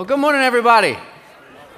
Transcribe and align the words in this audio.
Well, 0.00 0.06
good 0.06 0.18
morning, 0.18 0.40
everybody. 0.40 0.96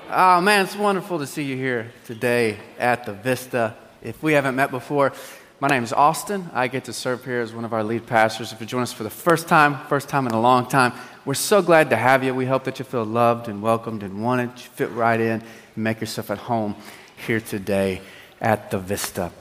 Oh, 0.09 0.41
man, 0.41 0.65
it's 0.65 0.77
wonderful 0.77 1.19
to 1.19 1.27
see 1.27 1.43
you 1.43 1.57
here 1.57 1.91
today 2.05 2.57
at 2.79 3.05
the 3.05 3.13
Vista. 3.13 3.75
If 4.01 4.23
we 4.23 4.35
haven't 4.35 4.55
met 4.55 4.71
before, 4.71 5.13
my 5.59 5.67
name 5.67 5.83
is 5.83 5.93
Austin. 5.93 6.49
I 6.53 6.69
get 6.69 6.85
to 6.85 6.93
serve 6.93 7.25
here 7.25 7.41
as 7.41 7.53
one 7.53 7.65
of 7.65 7.73
our 7.73 7.83
lead 7.83 8.07
pastors. 8.07 8.53
If 8.53 8.61
you 8.61 8.67
join 8.69 8.83
us 8.83 8.93
for 8.93 9.03
the 9.03 9.11
first 9.11 9.49
time, 9.49 9.77
first 9.89 10.09
time 10.09 10.29
in 10.29 10.35
a 10.35 10.41
long 10.41 10.69
time, 10.69 10.93
we're 11.25 11.35
so 11.35 11.63
glad 11.63 11.91
to 11.91 11.97
have 11.97 12.23
you. 12.23 12.33
We 12.33 12.47
hope 12.47 12.63
that 12.63 12.79
you 12.79 12.85
feel 12.85 13.03
loved 13.03 13.49
and 13.49 13.61
welcomed 13.61 14.05
and 14.05 14.23
wanted. 14.23 14.51
You 14.51 14.71
fit 14.71 14.93
right 14.93 15.19
in 15.19 15.43
and 15.75 15.85
make 15.85 16.01
yourself 16.01 16.31
at 16.31 16.39
home 16.39 16.77
here 17.27 17.41
today 17.41 18.03
at 18.41 18.71
the 18.71 18.79
Vista. 18.79 19.33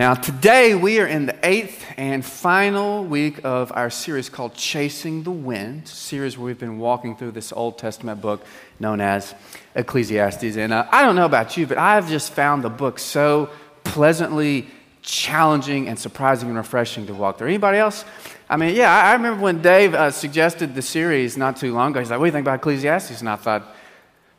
Now, 0.00 0.14
today 0.14 0.74
we 0.74 0.98
are 1.00 1.06
in 1.06 1.26
the 1.26 1.36
eighth 1.46 1.84
and 1.98 2.24
final 2.24 3.04
week 3.04 3.44
of 3.44 3.70
our 3.74 3.90
series 3.90 4.30
called 4.30 4.54
Chasing 4.54 5.24
the 5.24 5.30
Wind, 5.30 5.86
series 5.86 6.38
where 6.38 6.46
we've 6.46 6.58
been 6.58 6.78
walking 6.78 7.14
through 7.14 7.32
this 7.32 7.52
Old 7.52 7.76
Testament 7.76 8.22
book 8.22 8.42
known 8.78 9.02
as 9.02 9.34
Ecclesiastes. 9.74 10.56
And 10.56 10.72
uh, 10.72 10.88
I 10.90 11.02
don't 11.02 11.16
know 11.16 11.26
about 11.26 11.58
you, 11.58 11.66
but 11.66 11.76
I've 11.76 12.08
just 12.08 12.32
found 12.32 12.64
the 12.64 12.70
book 12.70 12.98
so 12.98 13.50
pleasantly 13.84 14.68
challenging 15.02 15.86
and 15.86 15.98
surprising 15.98 16.48
and 16.48 16.56
refreshing 16.56 17.06
to 17.08 17.12
walk 17.12 17.36
through. 17.36 17.48
Anybody 17.48 17.76
else? 17.76 18.06
I 18.48 18.56
mean, 18.56 18.74
yeah, 18.74 18.90
I 18.90 19.12
remember 19.12 19.42
when 19.42 19.60
Dave 19.60 19.92
uh, 19.92 20.10
suggested 20.10 20.74
the 20.74 20.80
series 20.80 21.36
not 21.36 21.58
too 21.58 21.74
long 21.74 21.90
ago. 21.90 22.00
He's 22.00 22.08
like, 22.08 22.20
What 22.20 22.24
do 22.24 22.28
you 22.28 22.32
think 22.32 22.44
about 22.44 22.60
Ecclesiastes? 22.60 23.20
And 23.20 23.28
I 23.28 23.36
thought, 23.36 23.76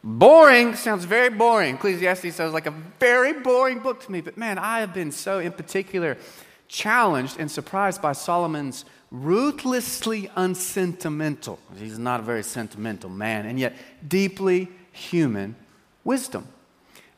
Boring 0.03 0.75
sounds 0.75 1.05
very 1.05 1.29
boring. 1.29 1.75
Ecclesiastes 1.75 2.35
sounds 2.35 2.53
like 2.53 2.65
a 2.65 2.73
very 2.99 3.33
boring 3.33 3.79
book 3.79 4.03
to 4.03 4.11
me. 4.11 4.21
But 4.21 4.37
man, 4.37 4.57
I 4.57 4.79
have 4.79 4.93
been 4.93 5.11
so, 5.11 5.39
in 5.39 5.51
particular, 5.51 6.17
challenged 6.67 7.37
and 7.39 7.51
surprised 7.51 8.01
by 8.01 8.13
Solomon's 8.13 8.85
ruthlessly 9.11 10.31
unsentimental, 10.35 11.59
he's 11.77 11.99
not 11.99 12.21
a 12.21 12.23
very 12.23 12.43
sentimental 12.43 13.09
man, 13.09 13.45
and 13.45 13.59
yet 13.59 13.75
deeply 14.07 14.69
human 14.93 15.55
wisdom. 16.05 16.47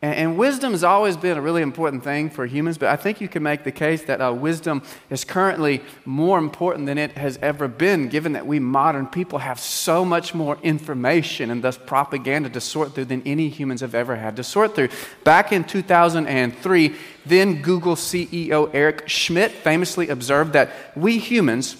And, 0.03 0.15
and, 0.15 0.37
wisdom 0.37 0.73
has 0.73 0.83
always 0.83 1.15
been 1.15 1.37
a 1.37 1.41
really 1.41 1.61
important 1.61 2.03
thing 2.03 2.29
for 2.29 2.45
humans, 2.45 2.77
but 2.77 2.89
I 2.89 2.97
think 2.97 3.21
you 3.21 3.29
can 3.29 3.41
make 3.41 3.63
the 3.63 3.71
case 3.71 4.01
that 4.03 4.19
uh, 4.19 4.33
wisdom 4.33 4.83
is 5.09 5.23
currently 5.23 5.81
more 6.03 6.37
important 6.37 6.87
than 6.87 6.97
it 6.97 7.13
has 7.13 7.39
ever 7.41 7.69
been, 7.69 8.09
given 8.09 8.33
that 8.33 8.45
we 8.45 8.59
modern 8.59 9.07
people 9.07 9.39
have 9.39 9.61
so 9.61 10.03
much 10.03 10.35
more 10.35 10.57
information 10.61 11.49
and 11.49 11.63
thus 11.63 11.77
propaganda 11.77 12.49
to 12.49 12.59
sort 12.59 12.93
through 12.93 13.05
than 13.05 13.21
any 13.25 13.47
humans 13.47 13.79
have 13.79 13.95
ever 13.95 14.17
had 14.17 14.35
to 14.35 14.43
sort 14.43 14.75
through. 14.75 14.89
Back 15.23 15.53
in 15.53 15.63
2003, 15.63 16.95
then 17.25 17.61
Google 17.61 17.95
CEO 17.95 18.69
Eric 18.73 19.07
Schmidt 19.07 19.51
famously 19.53 20.09
observed 20.09 20.51
that 20.51 20.71
we 20.97 21.17
humans, 21.17 21.77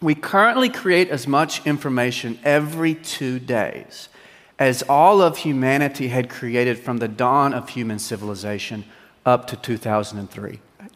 we 0.00 0.14
currently 0.14 0.70
create 0.70 1.10
as 1.10 1.26
much 1.26 1.66
information 1.66 2.38
every 2.44 2.94
two 2.94 3.38
days 3.38 4.08
as 4.62 4.84
all 4.84 5.20
of 5.20 5.38
humanity 5.38 6.06
had 6.06 6.30
created 6.30 6.78
from 6.78 6.98
the 6.98 7.08
dawn 7.08 7.52
of 7.52 7.68
human 7.70 7.98
civilization 7.98 8.84
up 9.26 9.48
to 9.48 9.56
2003. 9.56 10.60
And 10.78 10.90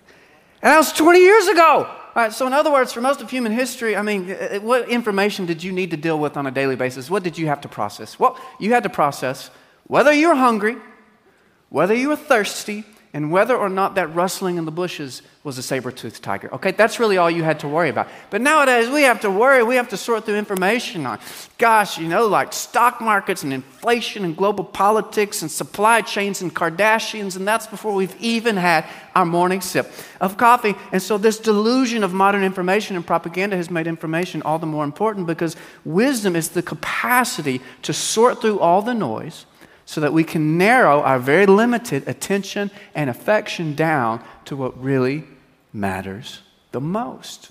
that 0.62 0.78
was 0.78 0.92
20 0.92 1.18
years 1.18 1.48
ago. 1.48 1.90
so, 2.30 2.46
in 2.46 2.52
other 2.52 2.70
words, 2.70 2.92
for 2.92 3.00
most 3.00 3.20
of 3.20 3.28
human 3.28 3.50
history, 3.50 3.96
I 3.96 4.02
mean, 4.02 4.30
uh, 4.30 4.34
uh, 4.34 4.60
what 4.60 4.88
information 4.88 5.46
did 5.46 5.64
you 5.64 5.72
need 5.72 5.90
to 5.90 5.96
deal 5.96 6.16
with 6.16 6.36
on 6.36 6.46
a 6.46 6.52
daily 6.52 6.76
basis? 6.76 7.10
What 7.10 7.24
did 7.24 7.36
you 7.36 7.48
have 7.48 7.60
to 7.62 7.68
process? 7.68 8.20
Well, 8.20 8.38
you 8.60 8.72
had 8.72 8.84
to 8.84 8.88
process 8.88 9.50
whether 9.88 10.12
you 10.12 10.28
were 10.28 10.36
hungry, 10.36 10.76
whether 11.68 11.94
you 11.94 12.10
were 12.10 12.16
thirsty, 12.16 12.84
and 13.12 13.32
whether 13.32 13.56
or 13.56 13.68
not 13.68 13.94
that 13.94 14.14
rustling 14.14 14.56
in 14.56 14.64
the 14.64 14.70
bushes 14.70 15.22
was 15.42 15.58
a 15.58 15.62
saber 15.62 15.90
toothed 15.90 16.22
tiger. 16.22 16.52
Okay, 16.52 16.72
that's 16.72 16.98
really 16.98 17.16
all 17.16 17.30
you 17.30 17.44
had 17.44 17.60
to 17.60 17.68
worry 17.68 17.88
about. 17.88 18.08
But 18.30 18.40
nowadays, 18.40 18.90
we 18.90 19.02
have 19.02 19.20
to 19.20 19.30
worry, 19.30 19.62
we 19.62 19.76
have 19.76 19.88
to 19.90 19.96
sort 19.96 20.24
through 20.24 20.36
information 20.36 21.06
on, 21.06 21.20
gosh, 21.56 21.98
you 21.98 22.08
know, 22.08 22.26
like 22.26 22.52
stock 22.52 23.00
markets 23.00 23.44
and 23.44 23.52
inflation 23.52 24.24
and 24.24 24.36
global 24.36 24.64
politics 24.64 25.42
and 25.42 25.50
supply 25.50 26.00
chains 26.00 26.42
and 26.42 26.54
Kardashians, 26.54 27.36
and 27.36 27.46
that's 27.46 27.66
before 27.66 27.94
we've 27.94 28.14
even 28.20 28.56
had 28.56 28.84
our 29.14 29.24
morning 29.24 29.60
sip 29.60 29.90
of 30.20 30.36
coffee. 30.36 30.74
And 30.90 31.00
so, 31.00 31.16
this 31.16 31.38
delusion 31.38 32.02
of 32.02 32.12
modern 32.12 32.42
information 32.42 32.96
and 32.96 33.06
propaganda 33.06 33.56
has 33.56 33.70
made 33.70 33.86
information 33.86 34.42
all 34.42 34.58
the 34.58 34.66
more 34.66 34.84
important 34.84 35.26
because 35.26 35.56
wisdom 35.84 36.34
is 36.34 36.50
the 36.50 36.62
capacity 36.62 37.60
to 37.82 37.92
sort 37.92 38.40
through 38.40 38.58
all 38.58 38.82
the 38.82 38.94
noise 38.94 39.46
so 39.86 40.00
that 40.00 40.12
we 40.12 40.24
can 40.24 40.58
narrow 40.58 41.00
our 41.00 41.18
very 41.18 41.46
limited 41.46 42.06
attention 42.06 42.70
and 42.94 43.08
affection 43.08 43.74
down 43.74 44.22
to 44.44 44.56
what 44.56 44.78
really 44.82 45.24
matters 45.72 46.42
the 46.72 46.80
most. 46.80 47.50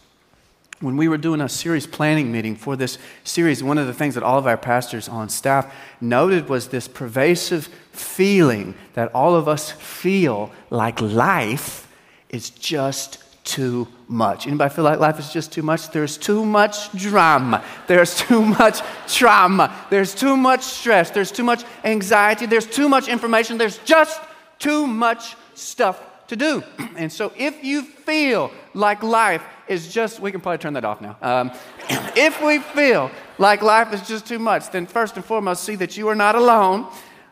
When 0.81 0.97
we 0.97 1.07
were 1.07 1.17
doing 1.17 1.39
a 1.39 1.47
series 1.47 1.87
planning 1.87 2.33
meeting 2.33 2.57
for 2.57 2.75
this 2.75 2.97
series, 3.23 3.63
one 3.63 3.77
of 3.77 3.87
the 3.87 3.93
things 3.93 4.15
that 4.15 4.23
all 4.23 4.37
of 4.37 4.45
our 4.45 4.57
pastors 4.57 5.07
on 5.07 5.29
staff 5.29 5.73
noted 6.01 6.49
was 6.49 6.67
this 6.67 6.89
pervasive 6.89 7.67
feeling 7.93 8.75
that 8.93 9.15
all 9.15 9.35
of 9.35 9.47
us 9.47 9.71
feel 9.71 10.51
like 10.69 10.99
life 10.99 11.87
is 12.27 12.49
just 12.49 13.23
too 13.45 13.87
much. 14.07 14.47
Anybody 14.47 14.73
feel 14.73 14.83
like 14.83 14.99
life 14.99 15.19
is 15.19 15.31
just 15.31 15.51
too 15.51 15.61
much? 15.61 15.89
There's 15.91 16.17
too 16.17 16.43
much 16.43 16.91
drama. 16.91 17.63
There's 17.87 18.17
too 18.27 18.43
much 18.43 18.81
trauma. 19.07 19.73
There's 19.89 20.13
too 20.13 20.35
much 20.35 20.63
stress. 20.63 21.11
There's 21.11 21.31
too 21.31 21.43
much 21.43 21.63
anxiety. 21.83 22.47
There's 22.47 22.65
too 22.65 22.89
much 22.89 23.07
information. 23.07 23.57
There's 23.57 23.77
just 23.79 24.19
too 24.59 24.87
much 24.87 25.35
stuff 25.53 26.01
to 26.27 26.35
do. 26.35 26.63
And 26.97 27.11
so 27.11 27.33
if 27.35 27.63
you 27.63 27.83
feel 27.83 28.51
like 28.73 29.03
life 29.03 29.43
is 29.67 29.93
just, 29.93 30.19
we 30.21 30.31
can 30.31 30.39
probably 30.39 30.59
turn 30.59 30.73
that 30.73 30.85
off 30.85 31.01
now. 31.01 31.17
Um, 31.21 31.51
if 32.15 32.41
we 32.41 32.59
feel 32.59 33.11
like 33.37 33.61
life 33.61 33.93
is 33.93 34.07
just 34.07 34.25
too 34.25 34.39
much, 34.39 34.71
then 34.71 34.85
first 34.85 35.17
and 35.17 35.25
foremost, 35.25 35.63
see 35.63 35.75
that 35.75 35.97
you 35.97 36.07
are 36.07 36.15
not 36.15 36.35
alone. 36.35 36.87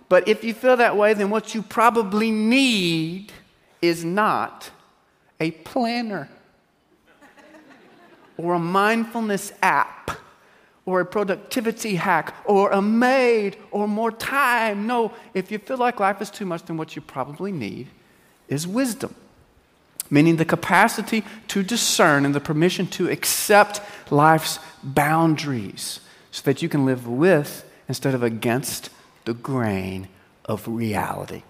But 0.10 0.28
if 0.28 0.44
you 0.44 0.54
feel 0.54 0.78
that 0.78 0.98
way, 0.98 1.14
then 1.14 1.30
what 1.30 1.56
you 1.56 1.62
probably 1.62 2.30
need 2.30 3.32
is 3.82 4.04
not 4.04 4.70
a 5.44 5.52
planner 5.52 6.30
or 8.38 8.54
a 8.54 8.60
mindfulness 8.60 9.52
app 9.62 10.12
or 10.86 11.02
a 11.02 11.06
productivity 11.06 11.96
hack 11.96 12.34
or 12.46 12.72
a 12.72 12.82
maid 12.82 13.58
or 13.70 13.86
more 13.86 14.12
time. 14.12 14.88
No, 14.88 15.12
if 15.34 15.52
you 15.52 15.58
feel 15.60 15.78
like 15.78 16.00
life 16.00 16.22
is 16.22 16.30
too 16.30 16.46
much, 16.46 16.64
then 16.64 16.78
what 16.78 16.96
you 16.96 17.02
probably 17.02 17.52
need 17.52 17.88
is 18.48 18.66
wisdom, 18.66 19.14
meaning 20.10 20.38
the 20.38 20.46
capacity 20.46 21.26
to 21.50 21.62
discern 21.62 22.26
and 22.26 22.34
the 22.34 22.40
permission 22.40 22.88
to 22.88 23.10
accept 23.10 23.82
life's 24.12 24.60
boundaries 24.82 26.00
so 26.32 26.42
that 26.46 26.62
you 26.62 26.70
can 26.70 26.86
live 26.86 27.06
with 27.06 27.70
instead 27.90 28.16
of 28.16 28.24
against 28.24 28.90
the 29.26 29.34
grain 29.34 30.08
of 30.46 30.66
reality. 30.70 31.44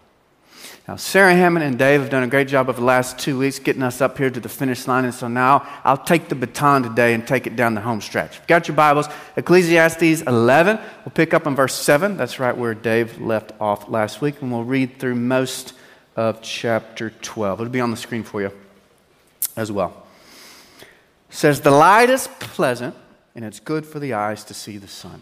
Now, 0.87 0.97
Sarah 0.97 1.33
Hammond 1.33 1.63
and 1.63 1.79
Dave 1.79 2.01
have 2.01 2.09
done 2.09 2.23
a 2.23 2.27
great 2.27 2.49
job 2.49 2.67
over 2.67 2.77
the 2.77 2.85
last 2.85 3.17
two 3.17 3.39
weeks 3.39 3.57
getting 3.57 3.83
us 3.83 4.01
up 4.01 4.17
here 4.17 4.29
to 4.29 4.39
the 4.41 4.49
finish 4.49 4.85
line, 4.85 5.05
and 5.05 5.13
so 5.13 5.29
now 5.29 5.65
I'll 5.85 5.95
take 5.95 6.27
the 6.27 6.35
baton 6.35 6.83
today 6.83 7.13
and 7.13 7.25
take 7.25 7.47
it 7.47 7.55
down 7.55 7.73
the 7.73 7.79
home 7.79 8.01
stretch. 8.01 8.37
You've 8.37 8.47
got 8.47 8.67
your 8.67 8.75
Bibles, 8.75 9.07
Ecclesiastes 9.37 10.23
11. 10.23 10.77
We'll 11.05 11.13
pick 11.13 11.33
up 11.33 11.47
in 11.47 11.55
verse 11.55 11.73
7. 11.73 12.17
That's 12.17 12.37
right 12.37 12.55
where 12.55 12.73
Dave 12.73 13.21
left 13.21 13.53
off 13.61 13.87
last 13.87 14.19
week, 14.19 14.41
and 14.41 14.51
we'll 14.51 14.65
read 14.65 14.99
through 14.99 15.15
most 15.15 15.73
of 16.17 16.41
chapter 16.41 17.11
12. 17.11 17.61
It'll 17.61 17.71
be 17.71 17.79
on 17.79 17.91
the 17.91 17.97
screen 17.97 18.23
for 18.23 18.41
you 18.41 18.51
as 19.55 19.71
well. 19.71 20.05
It 20.81 21.35
says, 21.35 21.61
The 21.61 21.71
light 21.71 22.09
is 22.09 22.27
pleasant, 22.39 22.93
and 23.35 23.45
it's 23.45 23.61
good 23.61 23.85
for 23.85 23.99
the 23.99 24.11
eyes 24.11 24.43
to 24.43 24.53
see 24.53 24.77
the 24.77 24.89
sun. 24.89 25.21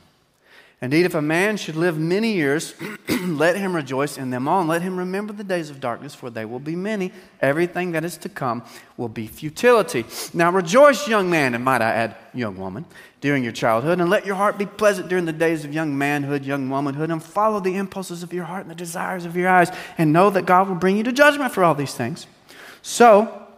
Indeed, 0.83 1.05
if 1.05 1.13
a 1.13 1.21
man 1.21 1.57
should 1.57 1.75
live 1.75 1.99
many 1.99 2.33
years, 2.33 2.73
let 3.27 3.55
him 3.55 3.75
rejoice 3.75 4.17
in 4.17 4.31
them 4.31 4.47
all, 4.47 4.61
and 4.61 4.69
let 4.69 4.81
him 4.81 4.97
remember 4.97 5.31
the 5.31 5.43
days 5.43 5.69
of 5.69 5.79
darkness, 5.79 6.15
for 6.15 6.31
they 6.31 6.43
will 6.43 6.59
be 6.59 6.75
many. 6.75 7.11
Everything 7.39 7.91
that 7.91 8.03
is 8.03 8.17
to 8.17 8.29
come 8.29 8.63
will 8.97 9.07
be 9.07 9.27
futility. 9.27 10.05
Now 10.33 10.51
rejoice, 10.51 11.07
young 11.07 11.29
man, 11.29 11.53
and 11.53 11.63
might 11.63 11.83
I 11.83 11.91
add, 11.91 12.15
young 12.33 12.57
woman, 12.57 12.85
during 13.19 13.43
your 13.43 13.51
childhood, 13.51 13.99
and 13.99 14.09
let 14.09 14.25
your 14.25 14.33
heart 14.33 14.57
be 14.57 14.65
pleasant 14.65 15.07
during 15.07 15.25
the 15.25 15.33
days 15.33 15.63
of 15.63 15.71
young 15.71 15.95
manhood, 15.95 16.45
young 16.45 16.67
womanhood, 16.67 17.11
and 17.11 17.21
follow 17.21 17.59
the 17.59 17.75
impulses 17.75 18.23
of 18.23 18.33
your 18.33 18.45
heart 18.45 18.61
and 18.61 18.71
the 18.71 18.75
desires 18.75 19.25
of 19.25 19.35
your 19.35 19.49
eyes, 19.49 19.69
and 19.99 20.11
know 20.11 20.31
that 20.31 20.47
God 20.47 20.67
will 20.67 20.75
bring 20.75 20.97
you 20.97 21.03
to 21.03 21.11
judgment 21.11 21.53
for 21.53 21.63
all 21.63 21.75
these 21.75 21.93
things. 21.93 22.25
So, 22.81 23.49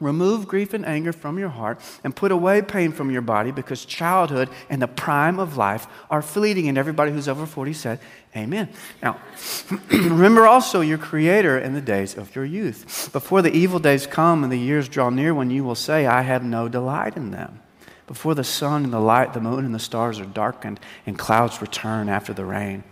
Remove 0.00 0.48
grief 0.48 0.74
and 0.74 0.84
anger 0.84 1.12
from 1.12 1.38
your 1.38 1.50
heart 1.50 1.80
and 2.02 2.16
put 2.16 2.32
away 2.32 2.60
pain 2.62 2.90
from 2.90 3.12
your 3.12 3.22
body 3.22 3.52
because 3.52 3.84
childhood 3.84 4.48
and 4.68 4.82
the 4.82 4.88
prime 4.88 5.38
of 5.38 5.56
life 5.56 5.86
are 6.10 6.20
fleeting. 6.20 6.68
And 6.68 6.76
everybody 6.76 7.12
who's 7.12 7.28
over 7.28 7.46
40 7.46 7.72
said, 7.72 8.00
Amen. 8.36 8.68
Now, 9.00 9.20
remember 9.90 10.46
also 10.46 10.80
your 10.80 10.98
Creator 10.98 11.58
in 11.58 11.74
the 11.74 11.80
days 11.80 12.16
of 12.16 12.34
your 12.34 12.44
youth, 12.44 13.10
before 13.12 13.40
the 13.40 13.52
evil 13.52 13.78
days 13.78 14.06
come 14.06 14.42
and 14.42 14.52
the 14.52 14.58
years 14.58 14.88
draw 14.88 15.10
near 15.10 15.32
when 15.32 15.50
you 15.50 15.62
will 15.62 15.76
say, 15.76 16.06
I 16.06 16.22
have 16.22 16.42
no 16.42 16.68
delight 16.68 17.16
in 17.16 17.30
them. 17.30 17.60
Before 18.08 18.34
the 18.34 18.44
sun 18.44 18.84
and 18.84 18.92
the 18.92 19.00
light, 19.00 19.32
the 19.32 19.40
moon 19.40 19.64
and 19.64 19.74
the 19.74 19.78
stars 19.78 20.18
are 20.18 20.26
darkened 20.26 20.80
and 21.06 21.16
clouds 21.16 21.60
return 21.62 22.08
after 22.08 22.32
the 22.32 22.44
rain 22.44 22.82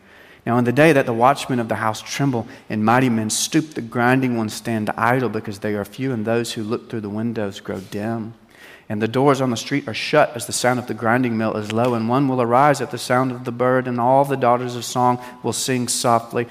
now, 0.44 0.58
in 0.58 0.64
the 0.64 0.72
day 0.72 0.92
that 0.92 1.06
the 1.06 1.12
watchmen 1.12 1.60
of 1.60 1.68
the 1.68 1.76
house 1.76 2.02
tremble 2.02 2.48
and 2.68 2.84
mighty 2.84 3.08
men 3.08 3.30
stoop, 3.30 3.74
the 3.74 3.80
grinding 3.80 4.36
ones 4.36 4.52
stand 4.52 4.90
idle 4.96 5.28
because 5.28 5.60
they 5.60 5.74
are 5.74 5.84
few, 5.84 6.12
and 6.12 6.24
those 6.24 6.52
who 6.52 6.64
look 6.64 6.90
through 6.90 7.02
the 7.02 7.08
windows 7.08 7.60
grow 7.60 7.78
dim. 7.78 8.34
And 8.88 9.00
the 9.00 9.06
doors 9.06 9.40
on 9.40 9.50
the 9.50 9.56
street 9.56 9.86
are 9.86 9.94
shut 9.94 10.32
as 10.34 10.46
the 10.46 10.52
sound 10.52 10.80
of 10.80 10.88
the 10.88 10.94
grinding 10.94 11.38
mill 11.38 11.56
is 11.56 11.70
low, 11.70 11.94
and 11.94 12.08
one 12.08 12.26
will 12.26 12.42
arise 12.42 12.80
at 12.80 12.90
the 12.90 12.98
sound 12.98 13.30
of 13.30 13.44
the 13.44 13.52
bird, 13.52 13.86
and 13.86 14.00
all 14.00 14.24
the 14.24 14.36
daughters 14.36 14.74
of 14.74 14.84
song 14.84 15.22
will 15.44 15.52
sing 15.52 15.86
softly. 15.86 16.44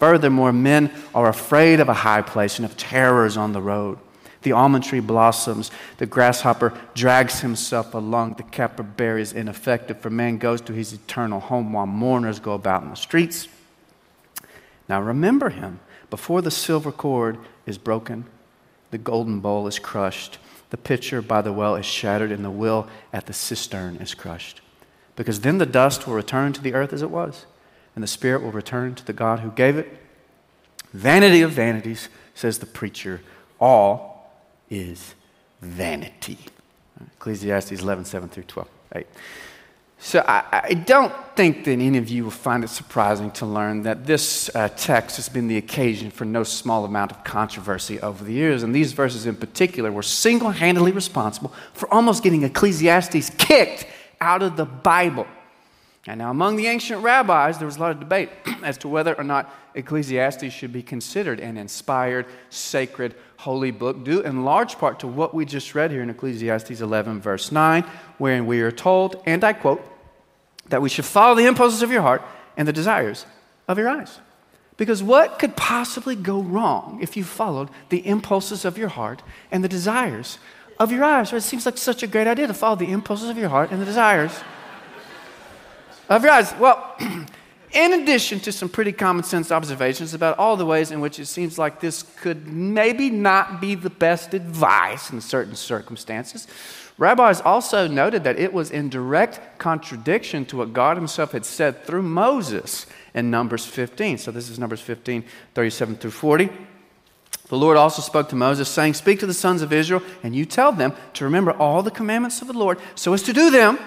Furthermore, 0.00 0.52
men 0.52 0.90
are 1.14 1.28
afraid 1.28 1.78
of 1.78 1.88
a 1.88 1.94
high 1.94 2.22
place 2.22 2.58
and 2.58 2.66
of 2.66 2.76
terrors 2.76 3.36
on 3.36 3.52
the 3.52 3.62
road. 3.62 3.98
The 4.42 4.52
almond 4.52 4.84
tree 4.84 5.00
blossoms, 5.00 5.70
the 5.98 6.06
grasshopper 6.06 6.72
drags 6.94 7.40
himself 7.40 7.94
along, 7.94 8.34
the 8.34 8.42
caperberry 8.42 9.20
is 9.20 9.32
ineffective, 9.32 10.00
for 10.00 10.10
man 10.10 10.38
goes 10.38 10.60
to 10.62 10.72
his 10.72 10.92
eternal 10.92 11.40
home 11.40 11.72
while 11.72 11.86
mourners 11.86 12.38
go 12.38 12.52
about 12.52 12.82
in 12.82 12.90
the 12.90 12.96
streets. 12.96 13.48
Now 14.88 15.00
remember 15.00 15.50
him 15.50 15.80
before 16.10 16.42
the 16.42 16.50
silver 16.50 16.92
cord 16.92 17.38
is 17.66 17.78
broken, 17.78 18.26
the 18.90 18.98
golden 18.98 19.40
bowl 19.40 19.66
is 19.66 19.78
crushed, 19.78 20.38
the 20.70 20.76
pitcher 20.76 21.22
by 21.22 21.42
the 21.42 21.52
well 21.52 21.76
is 21.76 21.86
shattered, 21.86 22.30
and 22.30 22.44
the 22.44 22.50
wheel 22.50 22.88
at 23.12 23.26
the 23.26 23.32
cistern 23.32 23.96
is 23.96 24.14
crushed. 24.14 24.60
Because 25.16 25.40
then 25.40 25.58
the 25.58 25.66
dust 25.66 26.06
will 26.06 26.14
return 26.14 26.52
to 26.52 26.60
the 26.60 26.74
earth 26.74 26.92
as 26.92 27.02
it 27.02 27.10
was, 27.10 27.46
and 27.94 28.02
the 28.02 28.08
spirit 28.08 28.42
will 28.42 28.52
return 28.52 28.94
to 28.94 29.04
the 29.04 29.12
God 29.12 29.40
who 29.40 29.50
gave 29.50 29.76
it. 29.76 29.98
Vanity 30.92 31.42
of 31.42 31.52
vanities, 31.52 32.08
says 32.34 32.58
the 32.58 32.66
preacher, 32.66 33.20
all 33.58 34.15
is 34.70 35.14
vanity. 35.60 36.38
Ecclesiastes 37.16 37.72
11, 37.72 38.04
7 38.04 38.28
through 38.28 38.44
12. 38.44 38.68
8. 38.96 39.06
So 39.98 40.22
I, 40.26 40.44
I, 40.52 40.74
don't 40.74 41.12
think 41.34 41.64
that 41.64 41.72
any 41.72 41.96
of 41.96 42.10
you 42.10 42.24
will 42.24 42.30
find 42.30 42.62
it 42.62 42.68
surprising 42.68 43.30
to 43.32 43.46
learn 43.46 43.82
that 43.82 44.04
this 44.04 44.54
uh, 44.54 44.68
text 44.68 45.16
has 45.16 45.28
been 45.28 45.48
the 45.48 45.56
occasion 45.56 46.10
for 46.10 46.26
no 46.26 46.44
small 46.44 46.84
amount 46.84 47.12
of 47.12 47.24
controversy 47.24 47.98
over 48.00 48.22
the 48.22 48.32
years. 48.32 48.62
And 48.62 48.74
these 48.74 48.92
verses 48.92 49.24
in 49.24 49.36
particular 49.36 49.90
were 49.90 50.02
single 50.02 50.50
handedly 50.50 50.92
responsible 50.92 51.52
for 51.72 51.92
almost 51.92 52.22
getting 52.22 52.42
Ecclesiastes 52.42 53.30
kicked 53.38 53.86
out 54.20 54.42
of 54.42 54.56
the 54.56 54.66
Bible. 54.66 55.26
And 56.08 56.18
now, 56.18 56.30
among 56.30 56.56
the 56.56 56.68
ancient 56.68 57.02
rabbis, 57.02 57.58
there 57.58 57.66
was 57.66 57.76
a 57.76 57.80
lot 57.80 57.90
of 57.90 57.98
debate 57.98 58.30
as 58.62 58.78
to 58.78 58.88
whether 58.88 59.14
or 59.14 59.24
not 59.24 59.52
Ecclesiastes 59.74 60.52
should 60.52 60.72
be 60.72 60.82
considered 60.82 61.40
an 61.40 61.56
inspired, 61.56 62.26
sacred, 62.48 63.14
holy 63.38 63.72
book, 63.72 64.04
due 64.04 64.20
in 64.20 64.44
large 64.44 64.78
part 64.78 65.00
to 65.00 65.08
what 65.08 65.34
we 65.34 65.44
just 65.44 65.74
read 65.74 65.90
here 65.90 66.02
in 66.02 66.10
Ecclesiastes 66.10 66.80
11, 66.80 67.20
verse 67.20 67.50
9, 67.50 67.82
wherein 68.18 68.46
we 68.46 68.60
are 68.60 68.70
told, 68.70 69.20
and 69.26 69.42
I 69.42 69.52
quote, 69.52 69.84
that 70.68 70.80
we 70.80 70.88
should 70.88 71.04
follow 71.04 71.34
the 71.34 71.46
impulses 71.46 71.82
of 71.82 71.90
your 71.90 72.02
heart 72.02 72.22
and 72.56 72.66
the 72.66 72.72
desires 72.72 73.26
of 73.68 73.78
your 73.78 73.88
eyes. 73.88 74.18
Because 74.76 75.02
what 75.02 75.38
could 75.38 75.56
possibly 75.56 76.14
go 76.14 76.40
wrong 76.40 76.98
if 77.00 77.16
you 77.16 77.24
followed 77.24 77.70
the 77.88 78.06
impulses 78.06 78.64
of 78.64 78.76
your 78.76 78.88
heart 78.88 79.22
and 79.50 79.64
the 79.64 79.68
desires 79.68 80.38
of 80.78 80.92
your 80.92 81.02
eyes? 81.02 81.32
It 81.32 81.42
seems 81.42 81.66
like 81.66 81.78
such 81.78 82.02
a 82.02 82.06
great 82.06 82.26
idea 82.26 82.46
to 82.46 82.54
follow 82.54 82.76
the 82.76 82.90
impulses 82.90 83.30
of 83.30 83.38
your 83.38 83.48
heart 83.48 83.70
and 83.70 83.80
the 83.80 83.86
desires 83.86 84.32
of 86.08 86.22
your 86.22 86.32
eyes. 86.32 86.54
Well, 86.58 86.96
in 87.72 87.92
addition 87.92 88.40
to 88.40 88.52
some 88.52 88.68
pretty 88.68 88.92
common 88.92 89.24
sense 89.24 89.50
observations 89.50 90.14
about 90.14 90.38
all 90.38 90.56
the 90.56 90.66
ways 90.66 90.90
in 90.90 91.00
which 91.00 91.18
it 91.18 91.26
seems 91.26 91.58
like 91.58 91.80
this 91.80 92.02
could 92.20 92.46
maybe 92.46 93.10
not 93.10 93.60
be 93.60 93.74
the 93.74 93.90
best 93.90 94.34
advice 94.34 95.10
in 95.10 95.20
certain 95.20 95.56
circumstances, 95.56 96.46
rabbis 96.96 97.40
also 97.40 97.86
noted 97.86 98.24
that 98.24 98.38
it 98.38 98.52
was 98.52 98.70
in 98.70 98.88
direct 98.88 99.58
contradiction 99.58 100.44
to 100.46 100.56
what 100.56 100.72
God 100.72 100.96
Himself 100.96 101.32
had 101.32 101.44
said 101.44 101.84
through 101.84 102.02
Moses 102.02 102.86
in 103.14 103.30
Numbers 103.30 103.66
15. 103.66 104.18
So 104.18 104.30
this 104.30 104.48
is 104.48 104.58
Numbers 104.58 104.80
15, 104.80 105.24
37 105.54 105.96
through 105.96 106.10
40. 106.12 106.48
The 107.48 107.56
Lord 107.56 107.76
also 107.76 108.02
spoke 108.02 108.28
to 108.30 108.36
Moses, 108.36 108.68
saying, 108.68 108.94
Speak 108.94 109.20
to 109.20 109.26
the 109.26 109.34
sons 109.34 109.62
of 109.62 109.72
Israel, 109.72 110.02
and 110.24 110.34
you 110.34 110.44
tell 110.44 110.72
them 110.72 110.94
to 111.14 111.24
remember 111.24 111.52
all 111.52 111.82
the 111.82 111.92
commandments 111.92 112.42
of 112.42 112.48
the 112.48 112.58
Lord 112.58 112.78
so 112.96 113.12
as 113.12 113.22
to 113.22 113.32
do 113.32 113.50
them 113.50 113.78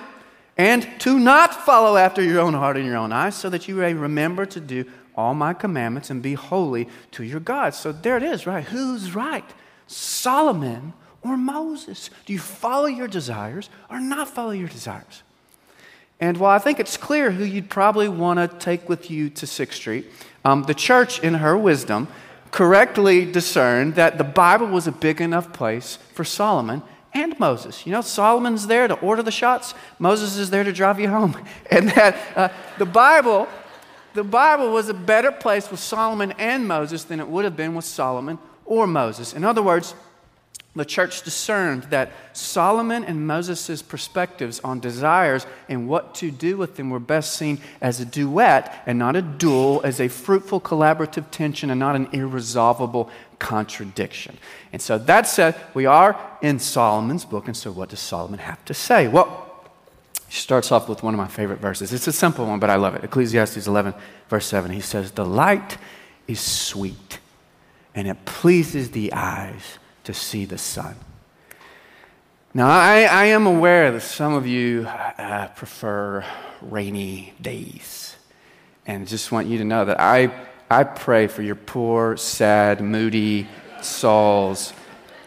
and 0.59 0.85
to 0.99 1.17
not 1.17 1.65
follow 1.65 1.95
after 1.95 2.21
your 2.21 2.41
own 2.41 2.53
heart 2.53 2.75
and 2.75 2.85
your 2.85 2.97
own 2.97 3.13
eyes, 3.13 3.33
so 3.33 3.49
that 3.49 3.69
you 3.69 3.75
may 3.75 3.93
remember 3.93 4.45
to 4.45 4.59
do 4.59 4.83
all 5.15 5.33
my 5.33 5.53
commandments 5.53 6.09
and 6.09 6.21
be 6.21 6.33
holy 6.33 6.89
to 7.11 7.23
your 7.23 7.39
God. 7.39 7.73
So 7.73 7.93
there 7.93 8.17
it 8.17 8.23
is, 8.23 8.45
right? 8.45 8.65
Who's 8.65 9.15
right? 9.15 9.49
Solomon 9.87 10.91
or 11.21 11.37
Moses? 11.37 12.09
Do 12.25 12.33
you 12.33 12.39
follow 12.39 12.87
your 12.87 13.07
desires 13.07 13.69
or 13.89 14.01
not 14.01 14.27
follow 14.27 14.51
your 14.51 14.67
desires? 14.67 15.23
And 16.19 16.35
while 16.35 16.51
I 16.51 16.59
think 16.59 16.81
it's 16.81 16.97
clear 16.97 17.31
who 17.31 17.45
you'd 17.45 17.69
probably 17.69 18.09
want 18.09 18.39
to 18.39 18.57
take 18.57 18.89
with 18.89 19.09
you 19.09 19.29
to 19.29 19.47
Sixth 19.47 19.77
Street, 19.77 20.07
um, 20.43 20.63
the 20.63 20.73
church, 20.73 21.21
in 21.21 21.35
her 21.35 21.57
wisdom, 21.57 22.09
correctly 22.51 23.23
discerned 23.31 23.95
that 23.95 24.17
the 24.17 24.25
Bible 24.25 24.67
was 24.67 24.87
a 24.87 24.91
big 24.91 25.21
enough 25.21 25.53
place 25.53 25.99
for 26.13 26.25
Solomon 26.25 26.83
and 27.13 27.39
Moses. 27.39 27.85
You 27.85 27.91
know, 27.91 28.01
Solomon's 28.01 28.67
there 28.67 28.87
to 28.87 28.95
order 28.95 29.23
the 29.23 29.31
shots, 29.31 29.73
Moses 29.97 30.37
is 30.37 30.49
there 30.49 30.63
to 30.63 30.71
drive 30.71 30.99
you 30.99 31.09
home. 31.09 31.37
And 31.71 31.89
that 31.89 32.15
uh, 32.35 32.49
the 32.77 32.85
Bible, 32.85 33.47
the 34.13 34.23
Bible 34.23 34.71
was 34.71 34.89
a 34.89 34.93
better 34.93 35.31
place 35.31 35.69
with 35.69 35.79
Solomon 35.79 36.33
and 36.33 36.67
Moses 36.67 37.03
than 37.03 37.19
it 37.19 37.27
would 37.27 37.45
have 37.45 37.55
been 37.55 37.75
with 37.75 37.85
Solomon 37.85 38.39
or 38.65 38.87
Moses. 38.87 39.33
In 39.33 39.43
other 39.43 39.61
words, 39.61 39.93
the 40.79 40.85
church 40.85 41.23
discerned 41.23 41.83
that 41.83 42.09
Solomon 42.31 43.03
and 43.03 43.27
Moses' 43.27 43.81
perspectives 43.81 44.61
on 44.61 44.79
desires 44.79 45.45
and 45.67 45.89
what 45.89 46.15
to 46.15 46.31
do 46.31 46.55
with 46.55 46.77
them 46.77 46.89
were 46.89 47.01
best 47.01 47.33
seen 47.33 47.59
as 47.81 47.99
a 47.99 48.05
duet 48.05 48.81
and 48.85 48.97
not 48.97 49.17
a 49.17 49.21
duel, 49.21 49.81
as 49.83 49.99
a 49.99 50.07
fruitful 50.07 50.61
collaborative 50.61 51.31
tension 51.31 51.69
and 51.69 51.81
not 51.81 51.97
an 51.97 52.07
irresolvable 52.13 53.09
contradiction. 53.39 54.37
And 54.71 54.81
so 54.81 54.97
that 54.97 55.27
said, 55.27 55.53
we 55.73 55.85
are 55.85 56.17
in 56.41 56.59
Solomon's 56.59 57.25
book, 57.25 57.47
and 57.47 57.57
so 57.57 57.73
what 57.73 57.89
does 57.89 57.99
Solomon 57.99 58.39
have 58.39 58.63
to 58.63 58.73
say? 58.73 59.09
Well, 59.09 59.47
he 60.29 60.35
starts 60.35 60.71
off 60.71 60.87
with 60.87 61.03
one 61.03 61.13
of 61.13 61.17
my 61.17 61.27
favorite 61.27 61.59
verses. 61.59 61.91
It's 61.91 62.07
a 62.07 62.13
simple 62.13 62.45
one, 62.45 62.59
but 62.59 62.69
I 62.69 62.77
love 62.77 62.95
it. 62.95 63.03
Ecclesiastes 63.03 63.67
11, 63.67 63.93
verse 64.29 64.45
7. 64.45 64.71
He 64.71 64.79
says, 64.79 65.11
The 65.11 65.25
light 65.25 65.77
is 66.25 66.39
sweet, 66.39 67.19
and 67.93 68.07
it 68.07 68.23
pleases 68.23 68.91
the 68.91 69.11
eyes 69.11 69.77
to 70.09 70.13
see 70.15 70.43
the 70.43 70.57
sun. 70.57 70.95
Now, 72.51 72.67
I, 72.67 73.03
I 73.03 73.25
am 73.25 73.45
aware 73.45 73.91
that 73.91 74.01
some 74.01 74.33
of 74.33 74.47
you 74.47 74.87
uh, 74.87 75.49
prefer 75.49 76.25
rainy 76.61 77.33
days. 77.39 78.15
And 78.87 79.07
just 79.07 79.31
want 79.31 79.47
you 79.47 79.59
to 79.59 79.63
know 79.63 79.85
that 79.85 79.99
I 79.99 80.31
I 80.71 80.83
pray 80.83 81.27
for 81.27 81.43
your 81.43 81.55
poor, 81.55 82.17
sad, 82.17 82.81
moody 82.81 83.47
souls 83.81 84.73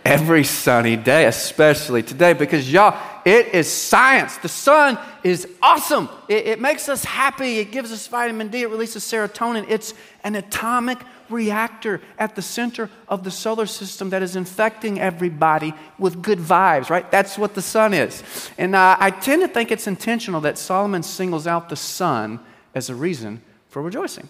every 0.05 0.43
sunny 0.43 0.97
day, 0.97 1.27
especially 1.27 2.03
today, 2.03 2.33
because 2.33 2.73
y'all, 2.73 2.97
it 3.25 3.49
is 3.49 3.71
science. 3.71 4.37
The 4.39 4.49
sun 4.49 4.99
is 5.23 5.49
awesome. 5.63 6.09
It, 6.29 6.47
it, 6.47 6.61
makes 6.61 6.89
us 6.89 7.05
happy. 7.05 7.59
It 7.59 7.71
gives 7.71 7.93
us 7.93 8.07
vitamin 8.09 8.49
D. 8.49 8.63
It 8.63 8.71
releases 8.71 9.05
serotonin. 9.05 9.67
It's 9.69 9.95
an 10.25 10.35
atomic 10.35 10.99
reactor 11.33 12.01
at 12.19 12.37
the 12.37 12.43
center 12.43 12.91
of 13.09 13.25
the 13.25 13.31
solar 13.31 13.67
system 13.67 14.11
that 14.11 14.23
is 14.23 14.37
infecting 14.37 15.01
everybody 15.01 15.75
with 15.99 16.23
good 16.23 16.39
vibes, 16.39 16.91
right? 16.91 17.11
That's 17.11 17.37
what 17.39 17.55
the 17.55 17.63
sun 17.63 17.95
is. 17.95 18.23
And 18.59 18.75
uh, 18.77 18.97
I 19.01 19.11
tend 19.11 19.43
to 19.43 19.49
think 19.49 19.73
it's 19.73 19.87
intentional 19.87 20.41
that 20.43 20.59
Solomon 20.59 21.03
singles 21.03 21.47
out 21.47 21.69
the 21.69 21.77
sun 21.77 22.41
as 22.75 22.91
a 22.91 22.95
reason 22.95 23.43
for 23.69 23.83
rejoicing. 23.83 24.29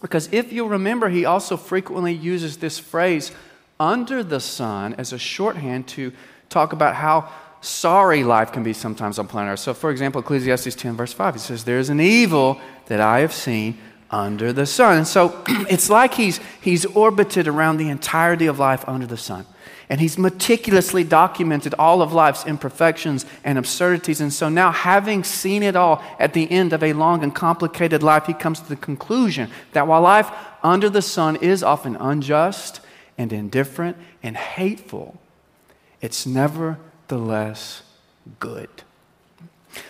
Because 0.00 0.28
if 0.32 0.52
you'll 0.52 0.68
remember, 0.68 1.08
he 1.08 1.24
also 1.24 1.56
frequently 1.56 2.12
uses 2.12 2.58
this 2.58 2.78
phrase, 2.78 3.32
under 3.78 4.22
the 4.22 4.40
sun, 4.40 4.94
as 4.94 5.12
a 5.12 5.18
shorthand 5.18 5.86
to 5.88 6.12
talk 6.48 6.72
about 6.72 6.94
how 6.94 7.28
sorry 7.60 8.22
life 8.22 8.52
can 8.52 8.62
be 8.62 8.72
sometimes 8.72 9.18
on 9.18 9.26
planet 9.26 9.54
Earth. 9.54 9.60
So, 9.60 9.74
for 9.74 9.90
example, 9.90 10.20
Ecclesiastes 10.20 10.74
10, 10.74 10.96
verse 10.96 11.12
5, 11.12 11.34
he 11.34 11.40
says, 11.40 11.64
There's 11.64 11.88
an 11.88 12.00
evil 12.00 12.60
that 12.86 13.00
I 13.00 13.20
have 13.20 13.32
seen 13.32 13.78
under 14.10 14.52
the 14.52 14.66
sun. 14.66 14.98
And 14.98 15.06
so 15.06 15.42
it's 15.48 15.90
like 15.90 16.14
he's, 16.14 16.40
he's 16.60 16.84
orbited 16.86 17.48
around 17.48 17.76
the 17.76 17.88
entirety 17.88 18.46
of 18.46 18.58
life 18.58 18.86
under 18.88 19.06
the 19.06 19.16
sun. 19.16 19.46
And 19.88 20.00
he's 20.00 20.18
meticulously 20.18 21.04
documented 21.04 21.72
all 21.78 22.02
of 22.02 22.12
life's 22.12 22.44
imperfections 22.44 23.24
and 23.44 23.56
absurdities. 23.56 24.20
And 24.20 24.32
so 24.32 24.48
now, 24.48 24.72
having 24.72 25.22
seen 25.22 25.62
it 25.62 25.76
all 25.76 26.02
at 26.18 26.32
the 26.32 26.50
end 26.50 26.72
of 26.72 26.82
a 26.82 26.92
long 26.92 27.22
and 27.22 27.32
complicated 27.32 28.02
life, 28.02 28.26
he 28.26 28.34
comes 28.34 28.60
to 28.60 28.68
the 28.68 28.76
conclusion 28.76 29.48
that 29.72 29.86
while 29.86 30.02
life 30.02 30.30
under 30.64 30.90
the 30.90 31.02
sun 31.02 31.36
is 31.36 31.62
often 31.62 31.94
unjust 31.96 32.80
and 33.16 33.32
indifferent 33.32 33.96
and 34.24 34.36
hateful, 34.36 35.20
it's 36.00 36.26
nevertheless 36.26 37.82
good. 38.40 38.68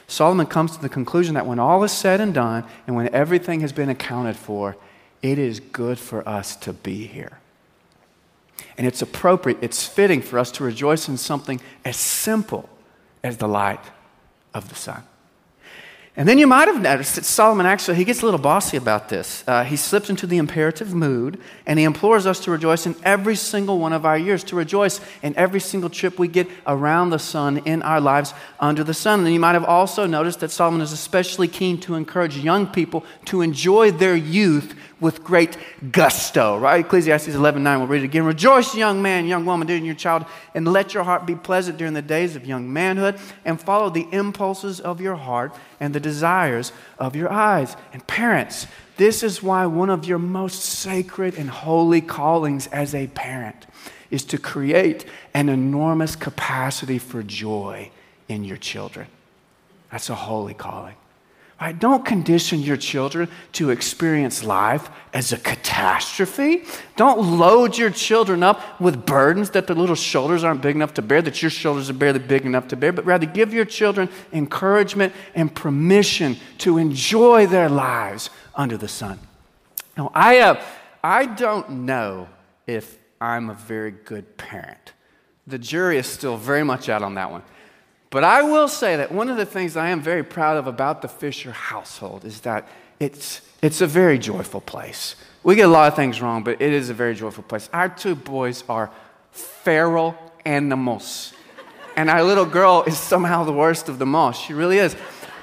Solomon 0.08 0.46
comes 0.46 0.76
to 0.76 0.82
the 0.82 0.88
conclusion 0.88 1.34
that 1.34 1.46
when 1.46 1.58
all 1.58 1.82
is 1.84 1.92
said 1.92 2.20
and 2.20 2.32
done 2.32 2.64
and 2.86 2.94
when 2.94 3.12
everything 3.14 3.60
has 3.60 3.72
been 3.72 3.88
accounted 3.88 4.36
for, 4.36 4.76
it 5.22 5.38
is 5.38 5.60
good 5.60 5.98
for 5.98 6.26
us 6.28 6.54
to 6.56 6.72
be 6.72 7.06
here. 7.06 7.38
And 8.78 8.86
it's 8.86 9.02
appropriate, 9.02 9.58
it's 9.60 9.86
fitting 9.86 10.22
for 10.22 10.38
us 10.38 10.50
to 10.52 10.64
rejoice 10.64 11.08
in 11.08 11.16
something 11.16 11.60
as 11.84 11.96
simple 11.96 12.68
as 13.24 13.38
the 13.38 13.48
light 13.48 13.80
of 14.54 14.68
the 14.68 14.74
sun. 14.74 15.02
And 16.18 16.26
then 16.26 16.38
you 16.38 16.46
might 16.46 16.66
have 16.66 16.80
noticed 16.80 17.16
that 17.16 17.26
Solomon 17.26 17.66
actually, 17.66 17.98
he 17.98 18.04
gets 18.04 18.22
a 18.22 18.24
little 18.24 18.40
bossy 18.40 18.78
about 18.78 19.10
this. 19.10 19.44
Uh, 19.46 19.64
he 19.64 19.76
slips 19.76 20.08
into 20.08 20.26
the 20.26 20.38
imperative 20.38 20.94
mood 20.94 21.38
and 21.66 21.78
he 21.78 21.84
implores 21.84 22.26
us 22.26 22.40
to 22.40 22.50
rejoice 22.50 22.86
in 22.86 22.96
every 23.02 23.36
single 23.36 23.78
one 23.78 23.92
of 23.92 24.06
our 24.06 24.16
years, 24.16 24.42
to 24.44 24.56
rejoice 24.56 24.98
in 25.22 25.36
every 25.36 25.60
single 25.60 25.90
trip 25.90 26.18
we 26.18 26.26
get 26.26 26.48
around 26.66 27.10
the 27.10 27.18
sun 27.18 27.58
in 27.58 27.82
our 27.82 28.00
lives 28.00 28.32
under 28.58 28.82
the 28.82 28.94
sun. 28.94 29.26
And 29.26 29.34
you 29.34 29.40
might 29.40 29.52
have 29.52 29.64
also 29.64 30.06
noticed 30.06 30.40
that 30.40 30.50
Solomon 30.50 30.80
is 30.80 30.92
especially 30.92 31.48
keen 31.48 31.78
to 31.80 31.96
encourage 31.96 32.38
young 32.38 32.66
people 32.66 33.04
to 33.26 33.42
enjoy 33.42 33.90
their 33.90 34.16
youth 34.16 34.74
with 34.98 35.22
great 35.22 35.56
gusto, 35.92 36.58
right? 36.58 36.84
Ecclesiastes 36.84 37.34
11 37.34 37.62
9, 37.62 37.78
we'll 37.78 37.88
read 37.88 38.02
it 38.02 38.06
again. 38.06 38.24
Rejoice, 38.24 38.74
young 38.74 39.02
man, 39.02 39.26
young 39.26 39.44
woman, 39.44 39.66
during 39.66 39.84
your 39.84 39.94
child, 39.94 40.24
and 40.54 40.66
let 40.66 40.94
your 40.94 41.04
heart 41.04 41.26
be 41.26 41.34
pleasant 41.34 41.76
during 41.76 41.92
the 41.92 42.02
days 42.02 42.34
of 42.34 42.46
young 42.46 42.72
manhood, 42.72 43.18
and 43.44 43.60
follow 43.60 43.90
the 43.90 44.06
impulses 44.12 44.80
of 44.80 45.00
your 45.00 45.16
heart 45.16 45.54
and 45.80 45.94
the 45.94 46.00
desires 46.00 46.72
of 46.98 47.14
your 47.14 47.30
eyes. 47.30 47.76
And 47.92 48.06
parents, 48.06 48.66
this 48.96 49.22
is 49.22 49.42
why 49.42 49.66
one 49.66 49.90
of 49.90 50.06
your 50.06 50.18
most 50.18 50.62
sacred 50.62 51.34
and 51.34 51.50
holy 51.50 52.00
callings 52.00 52.66
as 52.68 52.94
a 52.94 53.06
parent 53.08 53.66
is 54.10 54.24
to 54.24 54.38
create 54.38 55.04
an 55.34 55.48
enormous 55.48 56.16
capacity 56.16 56.98
for 56.98 57.22
joy 57.22 57.90
in 58.28 58.44
your 58.44 58.56
children. 58.56 59.08
That's 59.90 60.08
a 60.08 60.14
holy 60.14 60.54
calling. 60.54 60.94
Right? 61.58 61.78
Don't 61.78 62.04
condition 62.04 62.60
your 62.60 62.76
children 62.76 63.30
to 63.52 63.70
experience 63.70 64.44
life 64.44 64.90
as 65.14 65.32
a 65.32 65.38
catastrophe. 65.38 66.64
Don't 66.96 67.38
load 67.38 67.78
your 67.78 67.88
children 67.88 68.42
up 68.42 68.78
with 68.78 69.06
burdens 69.06 69.50
that 69.50 69.66
their 69.66 69.76
little 69.76 69.96
shoulders 69.96 70.44
aren't 70.44 70.60
big 70.60 70.76
enough 70.76 70.92
to 70.94 71.02
bear, 71.02 71.22
that 71.22 71.40
your 71.40 71.50
shoulders 71.50 71.88
are 71.88 71.94
barely 71.94 72.18
big 72.18 72.44
enough 72.44 72.68
to 72.68 72.76
bear, 72.76 72.92
but 72.92 73.06
rather 73.06 73.24
give 73.24 73.54
your 73.54 73.64
children 73.64 74.10
encouragement 74.34 75.14
and 75.34 75.54
permission 75.54 76.36
to 76.58 76.76
enjoy 76.76 77.46
their 77.46 77.70
lives 77.70 78.28
under 78.54 78.76
the 78.76 78.88
sun. 78.88 79.18
Now, 79.96 80.12
I, 80.14 80.40
uh, 80.40 80.62
I 81.02 81.24
don't 81.24 81.70
know 81.70 82.28
if 82.66 82.98
I'm 83.18 83.48
a 83.48 83.54
very 83.54 83.92
good 83.92 84.36
parent. 84.36 84.92
The 85.46 85.58
jury 85.58 85.96
is 85.96 86.06
still 86.06 86.36
very 86.36 86.64
much 86.64 86.90
out 86.90 87.02
on 87.02 87.14
that 87.14 87.30
one. 87.30 87.42
But 88.16 88.24
I 88.24 88.40
will 88.40 88.66
say 88.66 88.96
that 88.96 89.12
one 89.12 89.28
of 89.28 89.36
the 89.36 89.44
things 89.44 89.76
I 89.76 89.90
am 89.90 90.00
very 90.00 90.22
proud 90.22 90.56
of 90.56 90.66
about 90.66 91.02
the 91.02 91.06
Fisher 91.06 91.52
household 91.52 92.24
is 92.24 92.40
that 92.40 92.66
it's, 92.98 93.42
it's 93.60 93.82
a 93.82 93.86
very 93.86 94.18
joyful 94.18 94.62
place. 94.62 95.16
We 95.42 95.54
get 95.54 95.66
a 95.66 95.70
lot 95.70 95.88
of 95.92 95.96
things 95.96 96.22
wrong, 96.22 96.42
but 96.42 96.62
it 96.62 96.72
is 96.72 96.88
a 96.88 96.94
very 96.94 97.14
joyful 97.14 97.44
place. 97.44 97.68
Our 97.74 97.90
two 97.90 98.14
boys 98.14 98.64
are 98.70 98.90
feral 99.32 100.16
animals. 100.46 101.34
And 101.94 102.08
our 102.08 102.24
little 102.24 102.46
girl 102.46 102.84
is 102.86 102.98
somehow 102.98 103.44
the 103.44 103.52
worst 103.52 103.90
of 103.90 103.98
them 103.98 104.14
all. 104.14 104.32
She 104.32 104.54
really 104.54 104.78
is. 104.78 104.96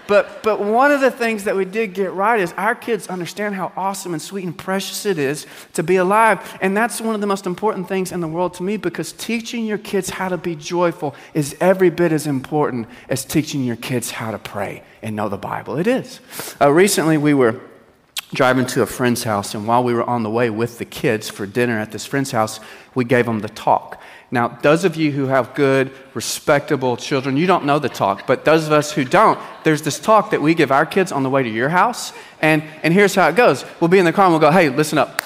But, 0.08 0.44
but 0.44 0.60
one 0.60 0.92
of 0.92 1.02
the 1.02 1.12
things 1.12 1.46
that 1.46 1.56
we 1.56 1.66
did 1.66 1.94
get 1.94 2.14
right 2.14 2.40
is 2.40 2.54
our 2.54 2.76
kids 2.76 3.08
understand 3.08 3.56
how 3.56 3.72
awesome 3.76 4.14
and 4.14 4.22
sweet 4.22 4.44
and 4.44 4.58
precious 4.58 5.06
it 5.06 5.18
is 5.18 5.46
to 5.74 5.84
be 5.84 5.96
alive. 5.96 6.58
And 6.62 6.76
that's 6.76 7.00
one 7.00 7.16
of 7.16 7.22
the 7.22 7.28
most 7.28 7.46
important 7.46 7.88
things 7.88 8.12
in 8.12 8.20
the 8.20 8.28
world 8.28 8.54
to 8.56 8.64
me 8.64 8.78
because 8.78 9.14
teaching 9.14 9.66
your 9.66 9.78
kids 9.78 10.10
how 10.10 10.30
to 10.30 10.38
be 10.38 10.56
joyful 10.56 11.16
is 11.34 11.56
every 11.60 11.90
bit 11.90 12.12
as 12.12 12.28
important 12.28 12.88
as 13.10 13.24
teaching 13.24 13.64
your 13.64 13.78
kids 13.78 14.12
how 14.12 14.32
to 14.32 14.40
pray 14.40 14.84
and 15.02 15.16
know 15.16 15.30
the 15.30 15.38
Bible. 15.38 15.78
It 15.78 15.88
is. 15.88 16.20
Uh, 16.60 16.72
recently, 16.72 17.18
we 17.18 17.34
were 17.34 17.60
driving 18.34 18.66
to 18.66 18.82
a 18.82 18.86
friend's 18.86 19.24
house, 19.24 19.54
and 19.54 19.68
while 19.68 19.84
we 19.84 19.94
were 19.94 20.04
on 20.04 20.24
the 20.24 20.30
way 20.30 20.50
with 20.50 20.80
the 20.80 20.86
kids 20.86 21.30
for 21.30 21.46
dinner 21.46 21.80
at 21.80 21.92
this 21.92 22.06
friend's 22.06 22.32
house, 22.32 22.60
we 22.96 23.06
gave 23.06 23.26
them 23.26 23.40
the 23.40 23.50
talk. 23.50 24.02
Now, 24.34 24.48
those 24.48 24.84
of 24.84 24.96
you 24.96 25.12
who 25.12 25.28
have 25.28 25.54
good, 25.54 25.92
respectable 26.16 26.98
children, 26.98 27.38
you 27.38 27.46
don't 27.46 27.66
know 27.66 27.78
the 27.78 27.88
talk, 27.88 28.26
but 28.26 28.46
those 28.46 28.66
of 28.66 28.72
us 28.72 28.92
who 28.92 29.06
don't, 29.06 29.40
there's 29.64 29.84
this 29.84 30.00
talk 30.00 30.32
that 30.32 30.42
we 30.42 30.56
give 30.56 30.72
our 30.72 30.88
kids 30.88 31.12
on 31.12 31.22
the 31.22 31.30
way 31.30 31.44
to 31.44 31.50
your 31.50 31.70
house, 31.70 32.14
and, 32.42 32.64
and 32.82 32.96
here's 32.96 33.14
how 33.14 33.30
it 33.30 33.36
goes. 33.36 33.64
We'll 33.80 33.90
be 33.90 34.00
in 34.00 34.06
the 34.06 34.12
car 34.12 34.26
and 34.26 34.34
we'll 34.34 34.40
go, 34.40 34.50
hey, 34.50 34.70
listen 34.70 34.98
up. 34.98 35.22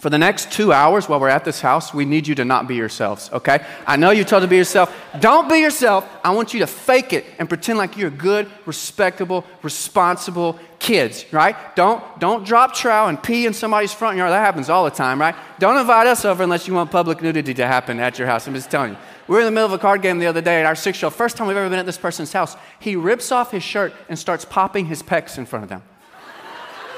For 0.00 0.08
the 0.08 0.16
next 0.16 0.50
two 0.50 0.72
hours 0.72 1.10
while 1.10 1.20
we're 1.20 1.28
at 1.28 1.44
this 1.44 1.60
house, 1.60 1.92
we 1.92 2.06
need 2.06 2.26
you 2.26 2.34
to 2.36 2.44
not 2.46 2.66
be 2.66 2.74
yourselves, 2.74 3.28
okay? 3.34 3.62
I 3.86 3.96
know 3.96 4.12
you're 4.12 4.24
told 4.24 4.40
to 4.40 4.48
be 4.48 4.56
yourself. 4.56 4.96
Don't 5.20 5.46
be 5.46 5.58
yourself. 5.58 6.08
I 6.24 6.30
want 6.30 6.54
you 6.54 6.60
to 6.60 6.66
fake 6.66 7.12
it 7.12 7.26
and 7.38 7.50
pretend 7.50 7.76
like 7.76 7.98
you're 7.98 8.08
good, 8.08 8.50
respectable, 8.64 9.44
responsible 9.62 10.58
kids, 10.78 11.30
right? 11.34 11.54
Don't, 11.76 12.02
don't 12.18 12.46
drop 12.46 12.72
trow 12.72 13.08
and 13.08 13.22
pee 13.22 13.44
in 13.44 13.52
somebody's 13.52 13.92
front 13.92 14.16
yard. 14.16 14.32
That 14.32 14.42
happens 14.42 14.70
all 14.70 14.84
the 14.84 14.90
time, 14.90 15.20
right? 15.20 15.34
Don't 15.58 15.76
invite 15.76 16.06
us 16.06 16.24
over 16.24 16.42
unless 16.42 16.66
you 16.66 16.72
want 16.72 16.90
public 16.90 17.20
nudity 17.20 17.52
to 17.52 17.66
happen 17.66 18.00
at 18.00 18.18
your 18.18 18.26
house. 18.26 18.46
I'm 18.46 18.54
just 18.54 18.70
telling 18.70 18.92
you. 18.92 18.98
We 19.28 19.34
were 19.34 19.40
in 19.40 19.46
the 19.46 19.52
middle 19.52 19.66
of 19.66 19.74
a 19.74 19.78
card 19.78 20.00
game 20.00 20.18
the 20.18 20.28
other 20.28 20.40
day 20.40 20.60
at 20.60 20.66
our 20.66 20.74
six 20.74 21.02
year 21.02 21.08
old, 21.08 21.14
first 21.14 21.36
time 21.36 21.46
we've 21.46 21.58
ever 21.58 21.68
been 21.68 21.78
at 21.78 21.84
this 21.84 21.98
person's 21.98 22.32
house. 22.32 22.56
He 22.78 22.96
rips 22.96 23.30
off 23.30 23.50
his 23.50 23.62
shirt 23.62 23.92
and 24.08 24.18
starts 24.18 24.46
popping 24.46 24.86
his 24.86 25.02
pecs 25.02 25.36
in 25.36 25.44
front 25.44 25.64
of 25.64 25.68
them. 25.68 25.82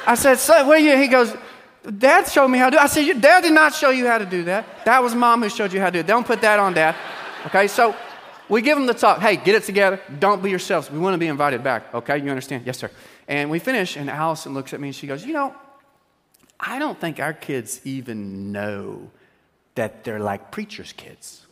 I 0.06 0.14
said, 0.14 0.38
"So, 0.38 0.66
what 0.66 0.78
are 0.78 0.80
you? 0.80 0.97
He 0.97 1.09
goes, 1.09 1.37
Dad 1.99 2.29
showed 2.29 2.49
me 2.49 2.59
how 2.59 2.67
to 2.67 2.77
do 2.77 2.77
it. 2.77 2.83
I 2.83 2.87
said, 2.87 3.21
dad 3.21 3.43
did 3.43 3.53
not 3.53 3.75
show 3.75 3.91
you 3.91 4.07
how 4.07 4.19
to 4.19 4.27
do 4.27 4.45
that. 4.45 4.85
That 4.85 5.03
was 5.03 5.15
mom 5.15 5.43
who 5.43 5.49
showed 5.49 5.73
you 5.73 5.81
how 5.81 5.87
to 5.87 5.93
do 5.93 5.99
it. 5.99 6.07
Don't 6.07 6.27
put 6.27 6.41
that 6.43 6.61
on 6.61 6.75
dad. 6.75 6.95
Okay, 7.47 7.67
so 7.67 7.95
we 8.49 8.62
give 8.62 8.79
them 8.79 8.87
the 8.87 8.95
talk. 8.95 9.19
Hey, 9.19 9.37
get 9.37 9.57
it 9.57 9.65
together. 9.65 10.01
Don't 10.19 10.43
be 10.43 10.51
yourselves. 10.51 10.91
We 10.91 10.99
want 10.99 11.15
to 11.15 11.19
be 11.19 11.27
invited 11.27 11.65
back. 11.65 11.93
Okay, 11.93 12.19
you 12.19 12.31
understand? 12.31 12.65
Yes, 12.65 12.79
sir. 12.79 12.91
And 13.27 13.51
we 13.51 13.59
finish, 13.59 13.97
and 13.97 14.09
Allison 14.09 14.55
looks 14.55 14.73
at 14.73 14.81
me 14.81 14.89
and 14.89 14.95
she 14.95 15.07
goes, 15.07 15.25
You 15.27 15.33
know, 15.33 15.55
I 16.61 16.79
don't 16.79 17.01
think 17.01 17.19
our 17.19 17.33
kids 17.33 17.81
even 17.85 18.53
know 18.53 19.11
that 19.75 20.05
they're 20.05 20.21
like 20.21 20.53
preacher's 20.53 20.93
kids. 20.93 21.47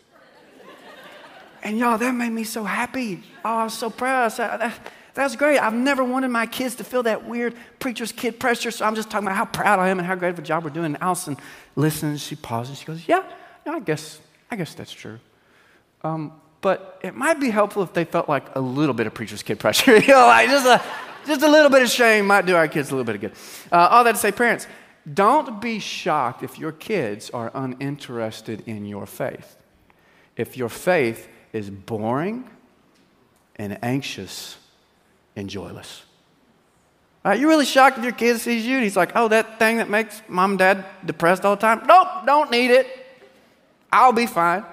and 1.65 1.79
y'all, 1.79 1.99
that 1.99 2.13
made 2.13 2.31
me 2.31 2.45
so 2.45 2.63
happy. 2.63 3.23
Oh, 3.45 3.59
I 3.59 3.65
was 3.65 3.75
so 3.75 3.91
proud. 3.91 4.27
I 4.27 4.29
said, 4.29 4.61
uh, 4.61 4.71
that's 5.15 5.37
great. 5.37 5.59
I've 5.59 5.75
never 5.75 6.05
wanted 6.05 6.29
my 6.29 6.47
kids 6.47 6.77
to 6.77 6.85
feel 6.85 7.03
that 7.05 7.27
weird 7.27 7.55
preacher's 7.79 8.13
kid 8.13 8.39
pressure, 8.39 8.71
so 8.71 8.85
I'm 8.85 8.95
just 8.95 9.11
talking 9.11 9.27
about 9.27 9.37
how 9.37 9.47
proud 9.47 9.79
I 9.79 9.89
am 9.89 9.99
and 9.99 10.07
how 10.07 10.15
great 10.15 10.31
of 10.31 10.39
a 10.39 10.43
job 10.43 10.65
we're 10.65 10.71
doing. 10.71 10.87
And 10.87 11.03
Allison 11.03 11.37
listens, 11.77 12.23
she 12.23 12.37
pauses, 12.37 12.79
she 12.79 12.85
goes, 12.85 13.09
Yeah, 13.09 13.25
yeah 13.67 13.73
I 13.73 13.81
guess, 13.81 14.21
I 14.51 14.57
guess 14.57 14.75
that's 14.75 14.93
true. 14.93 15.19
Um, 16.03 16.33
but 16.61 17.01
it 17.03 17.15
might 17.15 17.41
be 17.41 17.51
helpful 17.51 17.83
if 17.83 17.93
they 17.93 18.05
felt 18.05 18.29
like 18.29 18.55
a 18.55 18.61
little 18.61 18.95
bit 18.95 19.07
of 19.07 19.15
preacher's 19.15 19.43
kid 19.43 19.59
pressure. 19.59 19.97
you 19.99 20.09
know, 20.09 20.27
like 20.27 20.49
just 20.49 20.67
a, 20.67 20.83
just 21.27 21.43
a 21.43 21.49
little 21.49 21.71
bit 21.71 21.83
of 21.83 21.91
shame 21.91 22.27
might 22.27 22.47
do 22.47 22.55
our 22.55 22.69
kids 22.69 22.91
a 22.91 22.93
little 22.95 23.05
bit 23.05 23.17
of 23.17 23.21
good. 23.21 23.33
Uh, 23.73 23.89
all 23.91 24.05
that 24.05 24.13
to 24.13 24.19
say, 24.19 24.33
parents, 24.33 24.67
don't 25.13 25.61
be 25.61 25.79
shocked 25.79 26.43
if 26.43 26.59
your 26.59 26.73
kids 26.73 27.31
are 27.31 27.51
uninterested 27.55 28.63
in 28.67 28.85
your 28.85 29.07
faith. 29.07 29.57
If 30.37 30.57
your 30.57 30.69
faith 30.69 31.29
is 31.53 31.71
boring 31.71 32.49
and 33.57 33.79
anxious 33.83 34.57
and 35.37 35.49
joyless. 35.49 36.03
Right, 37.25 37.39
you're 37.39 37.51
really 37.51 37.67
shocked 37.67 37.99
if 37.99 38.05
your 38.05 38.15
kid 38.15 38.39
sees 38.39 38.67
you 38.67 38.77
and 38.77 38.85
he's 38.85 38.97
like, 38.97 39.13
oh, 39.15 39.29
that 39.29 39.59
thing 39.59 39.77
that 39.77 39.91
makes 39.91 40.23
mom 40.27 40.53
and 40.53 40.59
dad 40.59 40.85
depressed 41.05 41.45
all 41.45 41.55
the 41.55 41.61
time? 41.61 41.83
Nope, 41.87 42.09
don't 42.25 42.51
need 42.51 42.71
it. 42.71 42.87
I'll 43.93 44.13
be 44.13 44.27
fine. 44.27 44.65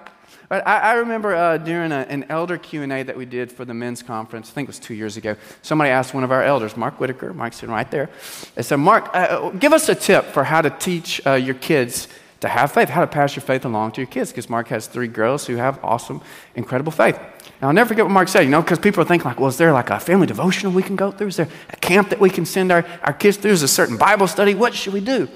Right, 0.49 0.63
I, 0.65 0.77
I 0.77 0.93
remember 0.93 1.35
uh, 1.35 1.57
during 1.57 1.91
a, 1.91 2.05
an 2.07 2.25
elder 2.29 2.57
Q&A 2.57 3.03
that 3.03 3.17
we 3.17 3.25
did 3.25 3.51
for 3.51 3.65
the 3.65 3.73
men's 3.73 4.01
conference, 4.01 4.49
I 4.49 4.53
think 4.53 4.67
it 4.67 4.69
was 4.69 4.79
two 4.79 4.93
years 4.93 5.17
ago, 5.17 5.35
somebody 5.61 5.89
asked 5.89 6.13
one 6.13 6.23
of 6.23 6.31
our 6.31 6.41
elders, 6.41 6.77
Mark 6.77 7.01
Whitaker, 7.01 7.33
Mike's 7.33 7.57
sitting 7.57 7.75
right 7.75 7.89
there, 7.91 8.09
they 8.55 8.61
said, 8.61 8.77
Mark, 8.77 9.09
uh, 9.13 9.49
give 9.49 9.73
us 9.73 9.89
a 9.89 9.95
tip 9.95 10.23
for 10.25 10.45
how 10.45 10.61
to 10.61 10.69
teach 10.69 11.19
uh, 11.27 11.33
your 11.33 11.55
kids 11.55 12.07
to 12.39 12.47
have 12.47 12.71
faith, 12.71 12.87
how 12.87 13.01
to 13.01 13.07
pass 13.07 13.35
your 13.35 13.43
faith 13.43 13.65
along 13.65 13.91
to 13.93 14.01
your 14.01 14.07
kids, 14.07 14.31
because 14.31 14.49
Mark 14.49 14.69
has 14.69 14.87
three 14.87 15.07
girls 15.07 15.47
who 15.47 15.57
have 15.57 15.83
awesome, 15.83 16.21
incredible 16.55 16.93
faith. 16.93 17.19
And 17.59 17.67
I'll 17.67 17.73
never 17.73 17.87
forget 17.87 18.05
what 18.05 18.11
Mark 18.11 18.27
said, 18.27 18.41
you 18.41 18.49
know, 18.49 18.61
because 18.61 18.77
people 18.77 19.01
are 19.01 19.05
thinking 19.05 19.27
like, 19.27 19.39
well, 19.39 19.49
is 19.49 19.57
there 19.57 19.73
like 19.73 19.89
a 19.89 19.99
family 19.99 20.27
devotional 20.27 20.71
we 20.71 20.83
can 20.83 20.95
go 20.95 21.11
through? 21.11 21.27
Is 21.27 21.37
there 21.37 21.49
a 21.69 21.75
camp 21.77 22.09
that 22.09 22.19
we 22.19 22.29
can 22.29 22.45
send 22.45 22.71
our, 22.71 22.85
our 23.01 23.13
kids 23.13 23.37
through? 23.37 23.51
Is 23.51 23.63
a 23.63 23.67
certain 23.67 23.97
Bible 23.97 24.27
study? 24.27 24.53
What 24.53 24.75
should 24.75 24.93
we 24.93 25.01
do? 25.01 25.27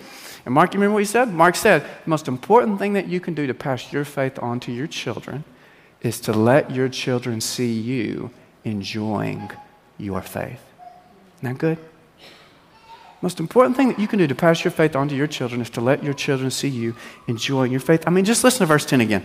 And 0.45 0.53
Mark, 0.53 0.73
you 0.73 0.79
remember 0.79 0.93
what 0.93 0.99
he 0.99 1.05
said? 1.05 1.33
Mark 1.33 1.55
said, 1.55 1.81
the 1.81 2.09
most 2.09 2.27
important 2.27 2.77
thing 2.77 2.93
that 2.93 3.07
you 3.07 3.19
can 3.19 3.33
do 3.33 3.47
to 3.47 3.53
pass 3.53 3.91
your 3.91 4.05
faith 4.05 4.37
on 4.39 4.59
to 4.61 4.71
your 4.71 4.87
children 4.87 5.43
is 6.01 6.19
to 6.21 6.33
let 6.33 6.71
your 6.71 6.89
children 6.89 7.41
see 7.41 7.71
you 7.73 8.31
enjoying 8.63 9.51
your 9.97 10.21
faith. 10.21 10.61
Isn't 11.37 11.53
that 11.53 11.57
good? 11.57 11.77
Most 13.21 13.39
important 13.39 13.77
thing 13.77 13.87
that 13.89 13.99
you 13.99 14.07
can 14.07 14.17
do 14.17 14.25
to 14.27 14.33
pass 14.33 14.63
your 14.63 14.71
faith 14.71 14.95
on 14.95 15.07
to 15.09 15.15
your 15.15 15.27
children 15.27 15.61
is 15.61 15.69
to 15.71 15.81
let 15.81 16.03
your 16.03 16.13
children 16.13 16.49
see 16.49 16.69
you 16.69 16.95
enjoying 17.27 17.71
your 17.71 17.79
faith. 17.79 18.03
I 18.07 18.09
mean, 18.09 18.25
just 18.25 18.43
listen 18.43 18.61
to 18.61 18.65
verse 18.65 18.85
10 18.85 19.01
again. 19.01 19.23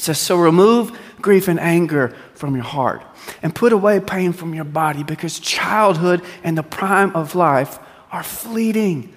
It 0.00 0.04
says, 0.04 0.18
So 0.18 0.36
remove 0.38 0.98
grief 1.20 1.46
and 1.46 1.60
anger 1.60 2.16
from 2.32 2.54
your 2.54 2.64
heart 2.64 3.02
and 3.42 3.54
put 3.54 3.74
away 3.74 4.00
pain 4.00 4.32
from 4.32 4.54
your 4.54 4.64
body 4.64 5.02
because 5.02 5.38
childhood 5.38 6.22
and 6.42 6.56
the 6.56 6.62
prime 6.62 7.14
of 7.14 7.34
life 7.34 7.78
are 8.10 8.22
fleeting. 8.22 9.14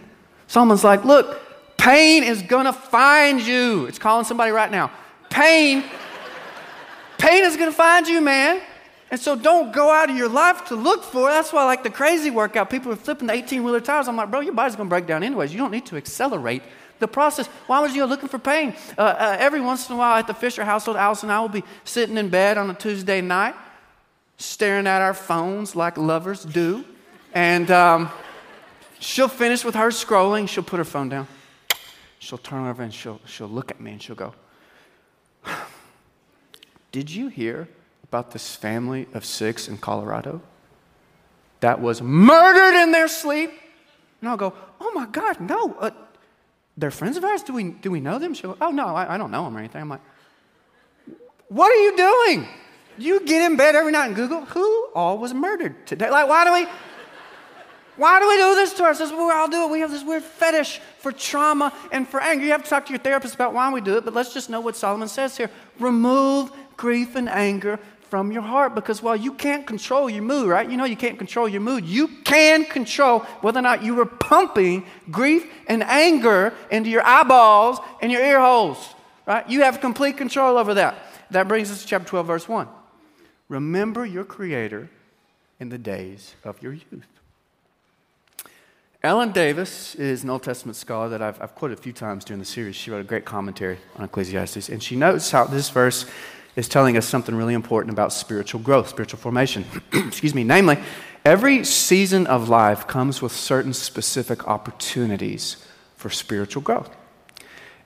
Someone's 0.48 0.84
like, 0.84 1.06
Look, 1.06 1.40
pain 1.78 2.24
is 2.24 2.42
going 2.42 2.66
to 2.66 2.74
find 2.74 3.42
you. 3.42 3.86
It's 3.86 3.98
calling 3.98 4.26
somebody 4.26 4.52
right 4.52 4.70
now. 4.70 4.92
Pain, 5.30 5.86
pain 7.18 7.46
is 7.46 7.56
going 7.56 7.72
to 7.72 7.76
find 7.76 8.06
you, 8.06 8.20
man. 8.20 8.62
And 9.10 9.22
so 9.22 9.38
don't 9.38 9.72
go 9.72 9.90
out 9.90 10.10
of 10.10 10.18
your 10.18 10.28
life 10.28 10.66
to 10.66 10.76
look 10.76 11.04
for 11.06 11.30
it. 11.30 11.32
That's 11.32 11.54
why, 11.54 11.64
like 11.64 11.84
the 11.84 11.92
crazy 11.92 12.30
workout, 12.30 12.70
people 12.70 12.92
are 12.92 12.98
flipping 12.98 13.28
the 13.28 13.34
18 13.34 13.64
wheeler 13.64 13.80
tires. 13.80 14.10
I'm 14.10 14.18
like, 14.18 14.30
bro, 14.30 14.42
your 14.42 14.54
body's 14.54 14.76
going 14.76 14.90
to 14.90 14.90
break 14.90 15.08
down 15.08 15.24
anyways. 15.24 15.54
You 15.54 15.60
don't 15.60 15.72
need 15.72 15.86
to 15.86 15.96
accelerate 15.96 16.62
the 17.04 17.08
process. 17.08 17.48
Why 17.68 17.82
was 17.82 17.96
you 17.96 18.06
looking 18.06 18.30
for 18.30 18.40
pain? 18.40 18.74
Uh, 18.98 19.02
uh, 19.02 19.36
every 19.38 19.62
once 19.62 19.90
in 19.90 19.96
a 19.96 19.98
while 19.98 20.18
at 20.18 20.26
the 20.26 20.34
Fisher 20.34 20.64
household, 20.64 20.98
Alice 20.98 21.22
and 21.22 21.32
I 21.32 21.40
will 21.42 21.50
be 21.50 21.64
sitting 21.84 22.18
in 22.18 22.30
bed 22.30 22.58
on 22.58 22.70
a 22.70 22.74
Tuesday 22.74 23.22
night, 23.22 23.56
staring 24.38 24.88
at 24.88 25.02
our 25.02 25.14
phones 25.14 25.76
like 25.76 25.98
lovers 25.98 26.44
do. 26.44 26.86
And 27.34 27.70
um, 27.70 28.10
she'll 29.00 29.28
finish 29.28 29.66
with 29.66 29.76
her 29.76 29.90
scrolling. 29.90 30.48
She'll 30.48 30.64
put 30.64 30.78
her 30.78 30.86
phone 30.86 31.10
down. 31.10 31.28
She'll 32.20 32.38
turn 32.38 32.68
over 32.68 32.82
and 32.82 32.94
she'll, 32.94 33.20
she'll 33.26 33.50
look 33.50 33.70
at 33.70 33.82
me 33.82 33.92
and 33.92 34.02
she'll 34.02 34.16
go, 34.16 34.34
Did 36.92 37.10
you 37.10 37.28
hear 37.28 37.68
about 38.04 38.32
this 38.32 38.56
family 38.56 39.08
of 39.14 39.26
six 39.26 39.68
in 39.68 39.78
Colorado 39.78 40.42
that 41.60 41.82
was 41.82 42.02
murdered 42.02 42.82
in 42.82 42.92
their 42.94 43.10
sleep? 43.10 43.52
And 44.22 44.30
I'll 44.30 44.38
go, 44.38 44.54
Oh 44.80 44.92
my 44.96 45.06
God, 45.06 45.42
no. 45.42 45.76
Uh, 45.80 45.92
they're 46.78 46.92
friends 46.92 47.18
of 47.18 47.24
ours? 47.24 47.44
Do 47.44 47.54
we, 47.54 47.72
do 47.72 47.92
we 47.92 48.00
know 48.00 48.20
them? 48.20 48.34
She'll 48.34 48.58
Oh, 48.60 48.72
no, 48.72 48.88
I, 48.88 49.16
I 49.16 49.18
don't 49.18 49.32
know 49.32 49.44
them 49.46 49.56
or 49.56 49.60
anything. 49.60 49.82
I'm 49.82 49.90
like, 49.90 50.02
What 51.50 51.72
are 51.72 51.82
you 51.82 51.96
doing? 51.96 52.48
You 52.98 53.26
get 53.26 53.50
in 53.50 53.58
bed 53.58 53.76
every 53.76 53.92
night 53.92 54.08
and 54.08 54.16
Google 54.16 54.46
who 54.46 54.90
all 54.94 55.18
was 55.18 55.34
murdered 55.34 55.88
today. 55.88 56.10
Like, 56.10 56.28
why 56.28 56.46
do 56.46 56.54
we? 56.54 56.68
Why 57.96 58.20
do 58.20 58.28
we 58.28 58.38
do 58.38 58.56
this 58.56 58.74
to 58.74 58.84
ourselves? 58.84 59.12
We 59.12 59.20
all 59.20 59.48
do 59.48 59.66
it. 59.66 59.70
We 59.70 59.80
have 59.82 59.92
this 59.92 60.04
weird 60.04 60.24
fetish 60.24 60.82
for 60.98 61.12
trauma 61.12 61.72
and 61.92 62.08
for 62.08 62.20
anger. 62.20 62.44
You 62.44 62.52
have 62.52 62.64
to 62.64 62.70
talk 62.70 62.88
to 62.88 62.92
your 62.92 63.00
therapist 63.00 63.36
about 63.36 63.54
why 63.54 63.72
we 63.72 63.82
do 63.82 63.98
it, 63.98 64.06
but 64.06 64.16
let's 64.16 64.34
just 64.34 64.50
know 64.50 64.62
what 64.62 64.76
Solomon 64.76 65.08
says 65.08 65.38
here. 65.38 65.52
Remove 65.80 66.52
grief 66.76 67.16
and 67.16 67.30
anger 67.30 67.80
from 68.14 68.32
your 68.32 68.44
heart 68.44 68.76
because 68.76 69.02
while 69.02 69.16
you 69.16 69.34
can't 69.34 69.66
control 69.66 70.08
your 70.08 70.22
mood, 70.22 70.48
right? 70.48 70.70
You 70.70 70.78
know 70.78 70.86
you 70.86 70.96
can't 70.96 71.18
control 71.18 71.50
your 71.50 71.62
mood. 71.62 71.84
You 71.84 72.08
can 72.08 72.64
control 72.64 73.22
whether 73.42 73.58
or 73.58 73.64
not 73.64 73.82
you 73.82 74.00
are 74.02 74.06
pumping 74.06 74.86
grief 75.10 75.52
and 75.66 75.82
anger 75.82 76.54
into 76.70 76.92
your 76.92 77.04
eyeballs 77.04 77.80
and 78.04 78.12
your 78.12 78.24
ear 78.24 78.40
holes, 78.40 78.78
right? 79.26 79.50
You 79.50 79.64
have 79.64 79.82
complete 79.82 80.16
control 80.16 80.60
over 80.60 80.76
that. 80.76 80.96
That 81.32 81.48
brings 81.48 81.72
us 81.72 81.82
to 81.82 81.88
chapter 81.88 82.08
12, 82.08 82.28
verse 82.28 82.48
1. 82.48 82.68
Remember 83.50 84.06
your 84.06 84.26
Creator 84.26 84.92
in 85.60 85.70
the 85.70 85.80
days 85.80 86.36
of 86.44 86.62
your 86.62 86.74
youth. 86.74 87.08
Ellen 89.02 89.32
Davis 89.32 89.96
is 89.96 90.24
an 90.24 90.30
Old 90.30 90.44
Testament 90.44 90.76
scholar 90.76 91.10
that 91.10 91.24
I've, 91.24 91.42
I've, 91.42 91.56
quoted 91.56 91.80
a 91.80 91.82
few 91.82 91.94
times 91.94 92.24
during 92.24 92.40
the 92.40 92.46
series. 92.46 92.76
She 92.76 92.92
wrote 92.92 93.02
a 93.02 93.04
great 93.04 93.26
commentary 93.26 93.80
on 93.98 94.06
Ecclesiastes, 94.06 94.70
and 94.70 94.84
she 94.84 94.96
notes 94.96 95.32
how 95.32 95.46
this 95.46 95.72
verse 95.72 96.06
is 96.56 96.68
telling 96.68 96.98
us 96.98 97.08
something 97.08 97.36
really 97.36 97.54
important 97.54 97.92
about 97.92 98.14
spiritual 98.14 98.62
growth, 98.62 98.90
spiritual 98.90 99.20
formation. 99.20 99.66
Excuse 99.94 100.36
me. 100.36 100.44
Namely, 100.44 100.78
every 101.26 101.64
season 101.64 102.28
of 102.28 102.50
life 102.50 102.88
comes 102.88 103.22
with 103.22 103.32
certain 103.32 103.74
specific 103.74 104.48
opportunities 104.48 105.58
for 105.96 106.10
spiritual 106.10 106.62
growth. 106.62 106.96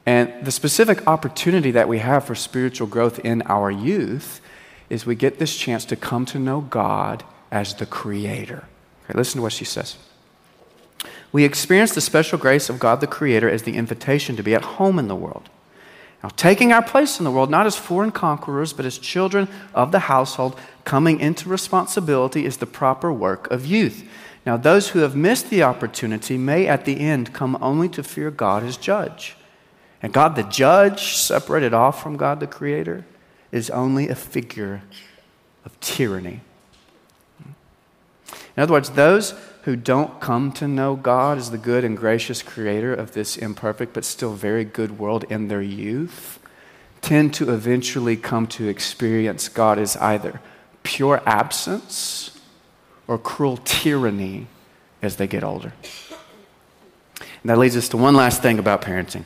And 0.06 0.46
the 0.46 0.52
specific 0.52 1.06
opportunity 1.06 1.72
that 1.72 1.88
we 1.88 2.00
have 2.00 2.26
for 2.26 2.36
spiritual 2.36 2.88
growth 2.88 3.20
in 3.20 3.42
our 3.44 3.70
youth 3.70 4.42
is 4.90 5.06
we 5.06 5.16
get 5.16 5.38
this 5.38 5.56
chance 5.58 5.84
to 5.86 5.96
come 5.96 6.26
to 6.26 6.40
know 6.40 6.62
God 6.62 7.24
as 7.52 7.74
the 7.74 7.86
Creator. 7.86 8.64
Okay, 9.04 9.18
listen 9.18 9.40
to 9.40 9.42
what 9.42 9.54
she 9.54 9.66
says. 9.66 9.98
We 11.32 11.44
experience 11.44 11.94
the 11.94 12.02
special 12.02 12.40
grace 12.40 12.70
of 12.70 12.80
God 12.80 13.02
the 13.02 13.08
Creator 13.08 13.50
as 13.50 13.64
the 13.64 13.76
invitation 13.76 14.36
to 14.38 14.44
be 14.44 14.56
at 14.56 14.64
home 14.64 14.98
in 14.98 15.08
the 15.08 15.16
world. 15.16 15.50
Now, 16.24 16.30
taking 16.30 16.74
our 16.74 16.82
place 16.82 17.20
in 17.20 17.26
the 17.26 17.32
world, 17.32 17.52
not 17.52 17.68
as 17.68 17.76
foreign 17.76 18.12
conquerors, 18.12 18.74
but 18.74 18.86
as 18.86 18.98
children 18.98 19.48
of 19.74 19.92
the 19.92 20.00
household, 20.00 20.60
coming 20.84 21.20
into 21.20 21.48
responsibility 21.48 22.46
is 22.46 22.58
the 22.58 22.66
proper 22.66 23.14
work 23.14 23.50
of 23.52 23.66
youth. 23.66 24.04
Now, 24.46 24.58
those 24.58 24.90
who 24.90 25.00
have 25.00 25.16
missed 25.16 25.50
the 25.50 25.64
opportunity 25.64 26.38
may 26.38 26.68
at 26.68 26.86
the 26.86 27.00
end 27.00 27.34
come 27.34 27.58
only 27.62 27.90
to 27.90 28.04
fear 28.04 28.32
God 28.32 28.64
as 28.64 28.78
judge. 28.78 29.36
And 30.02 30.14
God 30.14 30.36
the 30.36 30.44
judge, 30.44 31.16
separated 31.16 31.74
off 31.74 32.02
from 32.02 32.18
God 32.18 32.40
the 32.40 32.48
Creator, 32.48 33.06
is 33.52 33.70
only 33.70 34.10
a 34.10 34.16
figure 34.16 34.82
of 35.66 35.80
tyranny. 35.80 36.42
In 38.56 38.64
other 38.64 38.74
words, 38.74 38.90
those 38.92 39.34
who 39.68 39.76
don't 39.76 40.22
come 40.22 40.50
to 40.50 40.66
know 40.66 40.96
God 40.96 41.38
as 41.38 41.52
the 41.52 41.58
good 41.58 41.84
and 41.84 41.98
gracious 41.98 42.42
creator 42.42 42.94
of 42.94 43.12
this 43.12 43.36
imperfect 43.36 43.92
but 43.92 44.06
still 44.06 44.32
very 44.32 44.64
good 44.64 44.98
world 44.98 45.26
in 45.26 45.50
their 45.50 45.62
youth 45.62 46.40
tend 47.02 47.34
to 47.34 47.54
eventually 47.54 48.16
come 48.16 48.48
to 48.48 48.70
experience 48.70 49.50
God 49.50 49.78
as 49.78 49.98
either 49.98 50.40
pure 50.84 51.22
absence 51.26 52.40
or 53.10 53.18
cruel 53.18 53.58
tyranny 53.58 54.48
as 55.02 55.18
they 55.18 55.28
get 55.28 55.44
older. 55.44 55.74
And 57.20 57.50
that 57.50 57.58
leads 57.58 57.76
us 57.76 57.90
to 57.90 57.98
one 57.98 58.16
last 58.16 58.42
thing 58.42 58.60
about 58.60 58.82
parenting. 58.82 59.26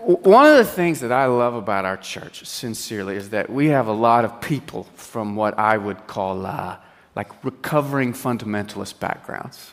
One 0.00 0.46
of 0.46 0.56
the 0.56 0.64
things 0.64 1.00
that 1.00 1.12
I 1.12 1.26
love 1.26 1.54
about 1.54 1.84
our 1.84 1.98
church, 1.98 2.46
sincerely, 2.46 3.16
is 3.16 3.28
that 3.28 3.50
we 3.50 3.66
have 3.66 3.86
a 3.86 3.92
lot 3.92 4.24
of 4.24 4.40
people 4.40 4.84
from 4.94 5.36
what 5.36 5.58
I 5.58 5.76
would 5.76 6.06
call 6.06 6.46
uh, 6.46 6.78
like 7.14 7.44
recovering 7.44 8.12
fundamentalist 8.12 8.98
backgrounds. 8.98 9.70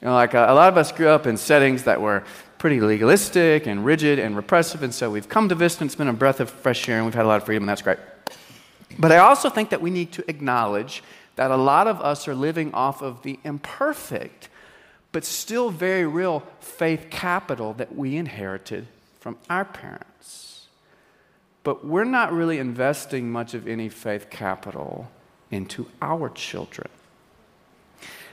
You 0.00 0.08
know, 0.08 0.14
like 0.14 0.34
a, 0.34 0.48
uh, 0.48 0.52
a 0.52 0.54
lot 0.54 0.68
of 0.68 0.76
us 0.76 0.90
grew 0.90 1.08
up 1.08 1.26
in 1.26 1.36
settings 1.36 1.84
that 1.84 2.00
were 2.00 2.24
pretty 2.58 2.80
legalistic 2.80 3.66
and 3.66 3.84
rigid 3.84 4.18
and 4.18 4.36
repressive, 4.36 4.82
and 4.82 4.94
so 4.94 5.10
we've 5.10 5.28
come 5.28 5.48
to 5.48 5.54
Vista 5.54 5.82
and 5.82 5.88
it's 5.88 5.96
been 5.96 6.08
a 6.08 6.12
breath 6.12 6.40
of 6.40 6.50
fresh 6.50 6.88
air 6.88 6.96
and 6.96 7.06
we've 7.06 7.14
had 7.14 7.24
a 7.24 7.28
lot 7.28 7.36
of 7.36 7.44
freedom, 7.44 7.64
and 7.64 7.68
that's 7.68 7.82
great. 7.82 7.98
But 8.98 9.12
I 9.12 9.18
also 9.18 9.48
think 9.48 9.70
that 9.70 9.80
we 9.80 9.90
need 9.90 10.12
to 10.12 10.28
acknowledge 10.28 11.02
that 11.36 11.50
a 11.50 11.56
lot 11.56 11.86
of 11.86 12.00
us 12.00 12.28
are 12.28 12.34
living 12.34 12.72
off 12.74 13.02
of 13.02 13.22
the 13.22 13.38
imperfect, 13.44 14.48
but 15.12 15.24
still 15.24 15.70
very 15.70 16.06
real 16.06 16.42
faith 16.60 17.06
capital 17.10 17.72
that 17.74 17.94
we 17.96 18.16
inherited 18.16 18.86
from 19.20 19.38
our 19.48 19.64
parents. 19.64 20.66
But 21.64 21.86
we're 21.86 22.04
not 22.04 22.32
really 22.32 22.58
investing 22.58 23.30
much 23.30 23.54
of 23.54 23.68
any 23.68 23.88
faith 23.88 24.30
capital 24.30 25.08
into 25.52 25.86
our 26.00 26.28
children. 26.30 26.88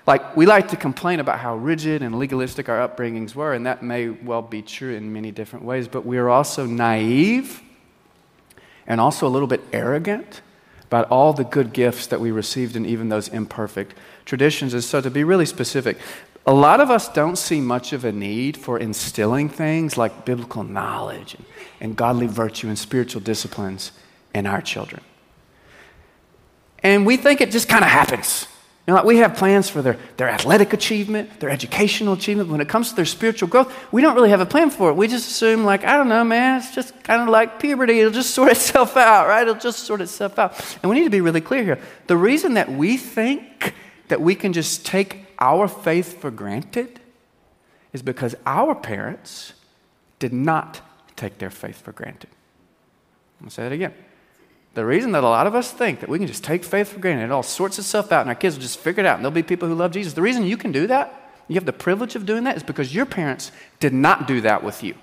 Like, 0.08 0.36
we 0.36 0.48
like 0.48 0.70
to 0.70 0.76
complain 0.76 1.20
about 1.20 1.38
how 1.38 1.56
rigid 1.56 2.02
and 2.02 2.18
legalistic 2.18 2.68
our 2.68 2.88
upbringings 2.88 3.36
were, 3.36 3.54
and 3.54 3.68
that 3.68 3.84
may 3.84 4.10
well 4.10 4.42
be 4.42 4.64
true 4.64 4.96
in 4.96 5.14
many 5.14 5.30
different 5.30 5.66
ways, 5.66 5.88
but 5.88 6.04
we 6.04 6.18
are 6.18 6.30
also 6.30 6.66
naive 6.66 7.62
and 8.88 9.00
also 9.00 9.28
a 9.28 9.30
little 9.30 9.48
bit 9.48 9.62
arrogant 9.72 10.42
about 10.86 11.08
all 11.12 11.34
the 11.34 11.44
good 11.44 11.72
gifts 11.74 12.08
that 12.08 12.20
we 12.20 12.32
received 12.32 12.76
in 12.76 12.88
even 12.88 13.10
those 13.10 13.28
imperfect 13.28 13.94
traditions. 14.26 14.74
And 14.74 14.84
so, 14.84 15.00
to 15.00 15.12
be 15.12 15.24
really 15.24 15.46
specific, 15.46 16.00
a 16.48 16.54
lot 16.54 16.80
of 16.80 16.90
us 16.90 17.08
don't 17.10 17.36
see 17.36 17.62
much 17.62 17.94
of 17.94 18.04
a 18.04 18.12
need 18.12 18.58
for 18.58 18.80
instilling 18.80 19.50
things 19.50 19.98
like 19.98 20.26
biblical 20.26 20.64
knowledge 20.64 21.36
and, 21.36 21.46
and 21.80 21.96
godly 21.96 22.26
virtue 22.26 22.68
and 22.68 22.80
spiritual 22.80 23.22
disciplines 23.22 23.92
in 24.34 24.48
our 24.48 24.62
children. 24.62 25.04
And 26.84 27.06
we 27.06 27.18
think 27.18 27.42
it 27.42 27.52
just 27.52 27.68
kind 27.68 27.84
of 27.84 27.92
happens. 27.92 28.48
You 28.90 28.94
know, 28.94 29.02
like 29.02 29.06
we 29.06 29.18
have 29.18 29.36
plans 29.36 29.70
for 29.70 29.84
their, 29.84 29.98
their 30.18 30.30
athletic 30.30 30.74
achievement, 30.74 31.40
their 31.40 31.52
educational 31.52 32.14
achievement. 32.14 32.50
But 32.50 32.54
When 32.54 32.62
it 32.62 32.70
comes 32.70 32.90
to 32.90 32.96
their 32.96 33.06
spiritual 33.06 33.48
growth, 33.48 33.72
we 33.92 34.02
don't 34.02 34.16
really 34.16 34.32
have 34.32 34.42
a 34.42 34.48
plan 34.48 34.72
for 34.72 34.90
it. 34.90 34.94
We 34.96 35.08
just 35.08 35.30
assume, 35.30 35.64
like, 35.64 35.84
I 35.84 35.96
don't 35.96 36.10
know, 36.10 36.24
man, 36.24 36.58
it's 36.58 36.74
just 36.74 37.04
kind 37.04 37.22
of 37.22 37.28
like 37.30 37.60
puberty. 37.60 38.00
It'll 38.00 38.12
just 38.12 38.32
sort 38.36 38.52
itself 38.52 38.98
out, 38.98 39.28
right? 39.28 39.44
It'll 39.44 39.62
just 39.62 39.82
sort 39.82 40.02
itself 40.02 40.40
out. 40.40 40.78
And 40.82 40.90
we 40.90 40.98
need 40.98 41.04
to 41.04 41.12
be 41.12 41.22
really 41.22 41.42
clear 41.42 41.64
here. 41.64 41.80
The 42.08 42.18
reason 42.18 42.56
that 42.56 42.72
we 42.72 42.98
think 42.98 43.76
that 44.08 44.22
we 44.22 44.34
can 44.34 44.54
just 44.54 44.86
take 44.86 45.28
our 45.38 45.68
faith 45.68 46.20
for 46.20 46.32
granted 46.32 47.00
is 47.94 48.02
because 48.02 48.36
our 48.46 48.74
parents 48.74 49.54
did 50.18 50.34
not 50.34 50.82
take 51.16 51.38
their 51.38 51.50
faith 51.50 51.82
for 51.82 51.92
granted. 51.92 52.30
I'm 53.40 53.46
going 53.46 53.50
to 53.50 53.56
say 53.56 53.64
that 53.64 53.72
again. 53.72 53.94
The 54.76 54.86
reason 54.86 55.12
that 55.14 55.24
a 55.24 55.28
lot 55.28 55.48
of 55.48 55.56
us 55.56 55.72
think 55.72 56.00
that 56.00 56.10
we 56.10 56.20
can 56.20 56.28
just 56.28 56.44
take 56.44 56.64
faith 56.64 56.90
for 56.90 57.00
granted, 57.00 57.26
it 57.26 57.32
all 57.32 57.44
sorts 57.44 57.80
itself 57.80 58.12
out, 58.12 58.22
and 58.22 58.30
our 58.30 58.36
kids 58.36 58.56
will 58.56 58.62
just 58.62 58.80
figure 58.80 59.02
it 59.02 59.06
out, 59.06 59.16
and 59.16 59.26
there'll 59.26 59.34
be 59.34 59.44
people 59.44 59.68
who 59.68 59.76
love 59.76 59.92
Jesus. 59.92 60.14
The 60.14 60.22
reason 60.22 60.46
you 60.46 60.58
can 60.58 60.72
do 60.72 60.88
that, 60.88 61.32
you 61.48 61.56
have 61.56 61.66
the 61.66 61.74
privilege 61.74 62.16
of 62.16 62.26
doing 62.26 62.44
that, 62.44 62.56
is 62.56 62.64
because 62.64 62.94
your 62.94 63.06
parents 63.06 63.52
did 63.80 63.94
not 63.94 64.28
do 64.28 64.42
that 64.42 64.64
with 64.64 64.84
you. 64.84 64.96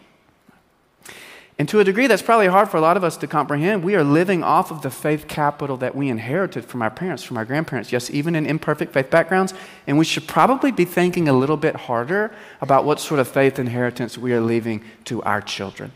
And 1.58 1.66
to 1.70 1.80
a 1.80 1.84
degree, 1.84 2.06
that's 2.06 2.22
probably 2.22 2.48
hard 2.48 2.68
for 2.68 2.76
a 2.76 2.82
lot 2.82 2.98
of 2.98 3.04
us 3.04 3.16
to 3.16 3.26
comprehend. 3.26 3.82
We 3.82 3.94
are 3.96 4.04
living 4.04 4.44
off 4.44 4.70
of 4.70 4.82
the 4.82 4.90
faith 4.90 5.26
capital 5.26 5.78
that 5.78 5.94
we 5.94 6.10
inherited 6.10 6.66
from 6.66 6.82
our 6.82 6.90
parents, 6.90 7.22
from 7.22 7.38
our 7.38 7.46
grandparents, 7.46 7.92
yes, 7.92 8.10
even 8.10 8.34
in 8.34 8.44
imperfect 8.44 8.92
faith 8.92 9.10
backgrounds. 9.10 9.54
And 9.86 9.96
we 9.96 10.04
should 10.04 10.26
probably 10.26 10.70
be 10.70 10.84
thinking 10.84 11.28
a 11.28 11.32
little 11.32 11.56
bit 11.56 11.74
harder 11.74 12.34
about 12.60 12.84
what 12.84 13.00
sort 13.00 13.20
of 13.20 13.28
faith 13.28 13.58
inheritance 13.58 14.18
we 14.18 14.34
are 14.34 14.40
leaving 14.40 14.84
to 15.06 15.22
our 15.22 15.40
children. 15.40 15.92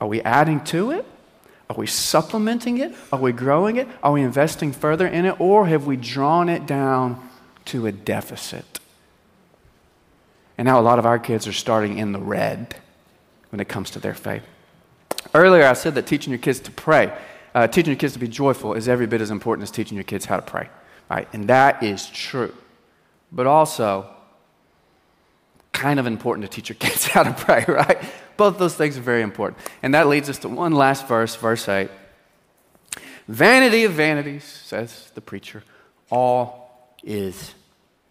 Are 0.00 0.08
we 0.08 0.22
adding 0.22 0.64
to 0.64 0.92
it? 0.92 1.04
Are 1.70 1.76
we 1.76 1.86
supplementing 1.86 2.78
it? 2.78 2.94
Are 3.12 3.18
we 3.18 3.32
growing 3.32 3.76
it? 3.76 3.88
Are 4.02 4.12
we 4.12 4.22
investing 4.22 4.72
further 4.72 5.06
in 5.06 5.26
it? 5.26 5.38
Or 5.38 5.66
have 5.66 5.86
we 5.86 5.96
drawn 5.96 6.48
it 6.48 6.66
down 6.66 7.28
to 7.66 7.86
a 7.86 7.92
deficit? 7.92 8.80
And 10.56 10.66
now 10.66 10.80
a 10.80 10.82
lot 10.82 10.98
of 10.98 11.06
our 11.06 11.18
kids 11.18 11.46
are 11.46 11.52
starting 11.52 11.98
in 11.98 12.12
the 12.12 12.18
red 12.18 12.76
when 13.50 13.60
it 13.60 13.68
comes 13.68 13.90
to 13.90 14.00
their 14.00 14.14
faith. 14.14 14.42
Earlier, 15.34 15.66
I 15.66 15.74
said 15.74 15.94
that 15.96 16.06
teaching 16.06 16.32
your 16.32 16.40
kids 16.40 16.58
to 16.60 16.70
pray, 16.70 17.16
uh, 17.54 17.66
teaching 17.66 17.92
your 17.92 17.98
kids 17.98 18.14
to 18.14 18.18
be 18.18 18.28
joyful, 18.28 18.72
is 18.72 18.88
every 18.88 19.06
bit 19.06 19.20
as 19.20 19.30
important 19.30 19.62
as 19.62 19.70
teaching 19.70 19.96
your 19.96 20.04
kids 20.04 20.24
how 20.24 20.36
to 20.36 20.42
pray. 20.42 20.68
Right? 21.10 21.28
And 21.32 21.48
that 21.48 21.82
is 21.82 22.08
true. 22.08 22.54
But 23.30 23.46
also, 23.46 24.08
kind 25.72 26.00
of 26.00 26.06
important 26.06 26.50
to 26.50 26.54
teach 26.54 26.70
your 26.70 26.76
kids 26.80 27.06
how 27.06 27.24
to 27.24 27.32
pray, 27.32 27.64
right? 27.68 28.02
Both 28.38 28.56
those 28.56 28.76
things 28.76 28.96
are 28.96 29.02
very 29.02 29.22
important. 29.22 29.58
And 29.82 29.92
that 29.94 30.06
leads 30.06 30.30
us 30.30 30.38
to 30.38 30.48
one 30.48 30.72
last 30.72 31.06
verse, 31.08 31.34
verse 31.34 31.68
8. 31.68 31.90
Vanity 33.26 33.84
of 33.84 33.92
vanities, 33.92 34.44
says 34.44 35.10
the 35.14 35.20
preacher. 35.20 35.64
All 36.08 36.94
is 37.02 37.52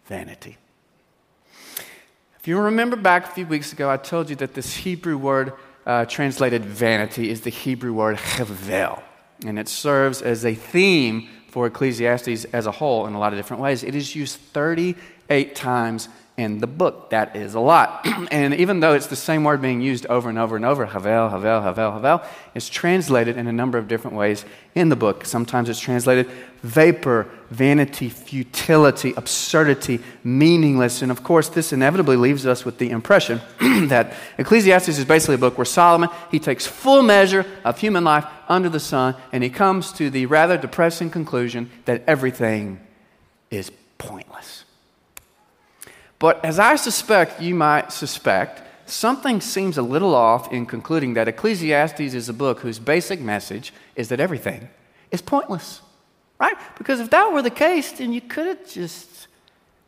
vanity. 0.06 0.58
If 2.38 2.46
you 2.46 2.60
remember 2.60 2.94
back 2.94 3.24
a 3.24 3.30
few 3.30 3.46
weeks 3.46 3.72
ago, 3.72 3.90
I 3.90 3.96
told 3.96 4.28
you 4.28 4.36
that 4.36 4.52
this 4.52 4.76
Hebrew 4.76 5.16
word 5.16 5.54
uh, 5.86 6.04
translated 6.04 6.64
vanity 6.64 7.30
is 7.30 7.40
the 7.40 7.50
Hebrew 7.50 7.94
word 7.94 8.18
chevel, 8.18 9.02
and 9.46 9.58
it 9.58 9.68
serves 9.68 10.20
as 10.20 10.44
a 10.44 10.54
theme 10.54 11.28
for 11.48 11.66
Ecclesiastes 11.66 12.44
as 12.52 12.66
a 12.66 12.72
whole 12.72 13.06
in 13.06 13.14
a 13.14 13.18
lot 13.18 13.32
of 13.32 13.38
different 13.38 13.62
ways. 13.62 13.82
It 13.82 13.94
is 13.94 14.14
used 14.14 14.36
38 14.36 15.54
times 15.54 16.08
in 16.38 16.58
the 16.58 16.66
book. 16.68 17.10
That 17.10 17.34
is 17.36 17.54
a 17.54 17.60
lot. 17.60 18.06
and 18.30 18.54
even 18.54 18.80
though 18.80 18.94
it's 18.94 19.08
the 19.08 19.16
same 19.16 19.42
word 19.42 19.60
being 19.60 19.80
used 19.80 20.06
over 20.06 20.28
and 20.28 20.38
over 20.38 20.54
and 20.54 20.64
over, 20.64 20.86
Havel, 20.86 21.28
Havel, 21.28 21.60
Havel, 21.60 21.92
Havel, 21.92 22.22
it's 22.54 22.68
translated 22.68 23.36
in 23.36 23.48
a 23.48 23.52
number 23.52 23.76
of 23.76 23.88
different 23.88 24.16
ways 24.16 24.44
in 24.74 24.88
the 24.88 24.96
book. 24.96 25.26
Sometimes 25.26 25.68
it's 25.68 25.80
translated 25.80 26.30
vapor, 26.62 27.28
vanity, 27.50 28.08
futility, 28.08 29.12
absurdity, 29.16 30.00
meaningless. 30.22 31.02
And 31.02 31.10
of 31.10 31.24
course, 31.24 31.48
this 31.48 31.72
inevitably 31.72 32.16
leaves 32.16 32.46
us 32.46 32.64
with 32.64 32.78
the 32.78 32.90
impression 32.90 33.40
that 33.88 34.14
Ecclesiastes 34.38 34.96
is 34.96 35.04
basically 35.04 35.34
a 35.34 35.38
book 35.38 35.58
where 35.58 35.64
Solomon, 35.64 36.08
he 36.30 36.38
takes 36.38 36.66
full 36.66 37.02
measure 37.02 37.44
of 37.64 37.78
human 37.78 38.04
life 38.04 38.24
under 38.48 38.68
the 38.68 38.80
sun, 38.80 39.16
and 39.32 39.42
he 39.42 39.50
comes 39.50 39.92
to 39.92 40.08
the 40.08 40.26
rather 40.26 40.56
depressing 40.56 41.10
conclusion 41.10 41.68
that 41.84 42.04
everything 42.06 42.80
is 43.50 43.72
pointless. 43.98 44.64
But 46.18 46.44
as 46.44 46.58
I 46.58 46.76
suspect 46.76 47.40
you 47.40 47.54
might 47.54 47.92
suspect, 47.92 48.62
something 48.86 49.40
seems 49.40 49.78
a 49.78 49.82
little 49.82 50.14
off 50.14 50.52
in 50.52 50.66
concluding 50.66 51.14
that 51.14 51.28
Ecclesiastes 51.28 52.00
is 52.00 52.28
a 52.28 52.32
book 52.32 52.60
whose 52.60 52.78
basic 52.78 53.20
message 53.20 53.72
is 53.94 54.08
that 54.08 54.20
everything 54.20 54.68
is 55.10 55.22
pointless. 55.22 55.82
Right? 56.40 56.56
Because 56.76 57.00
if 57.00 57.10
that 57.10 57.32
were 57.32 57.42
the 57.42 57.50
case, 57.50 57.92
then 57.92 58.12
you 58.12 58.20
could 58.20 58.46
have 58.46 58.68
just 58.68 59.26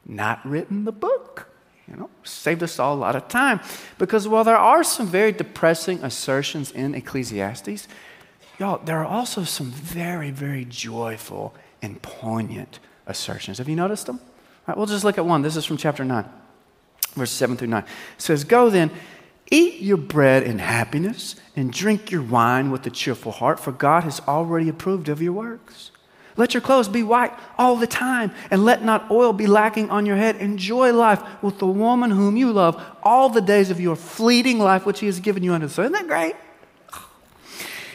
not 0.04 0.44
written 0.44 0.84
the 0.84 0.92
book. 0.92 1.46
You 1.88 1.96
know, 1.96 2.10
saved 2.22 2.62
us 2.62 2.78
all 2.78 2.94
a 2.94 2.98
lot 2.98 3.16
of 3.16 3.28
time. 3.28 3.60
Because 3.98 4.28
while 4.28 4.44
there 4.44 4.56
are 4.56 4.84
some 4.84 5.08
very 5.08 5.32
depressing 5.32 6.02
assertions 6.04 6.70
in 6.70 6.94
Ecclesiastes, 6.94 7.88
y'all, 8.58 8.78
there 8.84 8.98
are 8.98 9.06
also 9.06 9.42
some 9.42 9.70
very, 9.70 10.30
very 10.30 10.64
joyful 10.64 11.54
and 11.82 12.00
poignant 12.00 12.78
assertions. 13.06 13.58
Have 13.58 13.68
you 13.68 13.76
noticed 13.76 14.06
them? 14.06 14.20
Right, 14.66 14.76
we'll 14.76 14.86
just 14.86 15.04
look 15.04 15.18
at 15.18 15.26
one. 15.26 15.42
This 15.42 15.56
is 15.56 15.64
from 15.64 15.76
chapter 15.76 16.04
9, 16.04 16.24
verses 17.14 17.36
7 17.36 17.56
through 17.56 17.68
9. 17.68 17.82
It 17.82 17.88
says, 18.18 18.44
Go 18.44 18.70
then, 18.70 18.90
eat 19.50 19.80
your 19.80 19.96
bread 19.96 20.42
in 20.42 20.58
happiness, 20.58 21.36
and 21.56 21.72
drink 21.72 22.10
your 22.10 22.22
wine 22.22 22.70
with 22.70 22.86
a 22.86 22.90
cheerful 22.90 23.32
heart, 23.32 23.58
for 23.58 23.72
God 23.72 24.04
has 24.04 24.20
already 24.28 24.68
approved 24.68 25.08
of 25.08 25.20
your 25.20 25.32
works. 25.32 25.90
Let 26.36 26.54
your 26.54 26.60
clothes 26.60 26.88
be 26.88 27.02
white 27.02 27.32
all 27.58 27.76
the 27.76 27.86
time, 27.86 28.32
and 28.50 28.64
let 28.64 28.84
not 28.84 29.10
oil 29.10 29.32
be 29.32 29.46
lacking 29.46 29.90
on 29.90 30.06
your 30.06 30.16
head. 30.16 30.36
Enjoy 30.36 30.92
life 30.92 31.22
with 31.42 31.58
the 31.58 31.66
woman 31.66 32.10
whom 32.10 32.36
you 32.36 32.52
love 32.52 32.82
all 33.02 33.28
the 33.28 33.40
days 33.40 33.70
of 33.70 33.80
your 33.80 33.96
fleeting 33.96 34.58
life, 34.58 34.86
which 34.86 35.00
He 35.00 35.06
has 35.06 35.20
given 35.20 35.42
you 35.42 35.52
unto. 35.52 35.68
So, 35.68 35.82
isn't 35.82 35.92
that 35.92 36.06
great? 36.06 36.34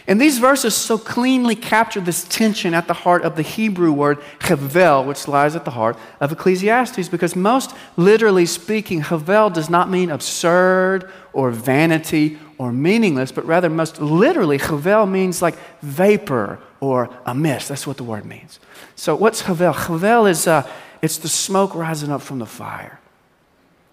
And 0.08 0.22
these 0.22 0.38
verses 0.38 0.76
so 0.76 1.00
cleanly 1.00 1.56
capture 1.56 2.00
this 2.00 2.26
tension 2.26 2.76
at 2.76 2.88
the 2.88 2.94
heart 2.94 3.24
of 3.24 3.36
the 3.36 3.42
Hebrew 3.42 3.92
word 3.92 4.20
havel, 4.42 5.04
which 5.04 5.28
lies 5.28 5.56
at 5.56 5.66
the 5.66 5.72
heart 5.72 5.98
of 6.20 6.32
Ecclesiastes, 6.32 7.10
because 7.10 7.36
most 7.36 7.76
literally 7.98 8.46
speaking, 8.46 9.02
havel 9.02 9.50
does 9.50 9.70
not 9.70 9.90
mean 9.90 10.12
absurd 10.12 11.12
or 11.34 11.50
vanity 11.50 12.38
or 12.60 12.72
meaningless, 12.72 13.32
but 13.32 13.46
rather, 13.46 13.70
most 13.70 14.00
literally, 14.00 14.60
havel 14.60 15.08
means 15.08 15.42
like 15.42 15.56
vapor 15.82 16.60
or 16.80 17.10
a 17.26 17.34
mist. 17.34 17.70
That's 17.70 17.88
what 17.88 17.98
the 17.98 18.04
word 18.04 18.26
means. 18.26 18.60
So, 18.96 19.16
what's 19.16 19.42
havel? 19.42 19.74
Havel 19.74 20.28
is 20.28 20.46
uh, 20.46 20.70
it's 21.02 21.18
the 21.18 21.30
smoke 21.30 21.74
rising 21.74 22.12
up 22.12 22.22
from 22.22 22.40
the 22.40 22.46
fire. 22.46 23.00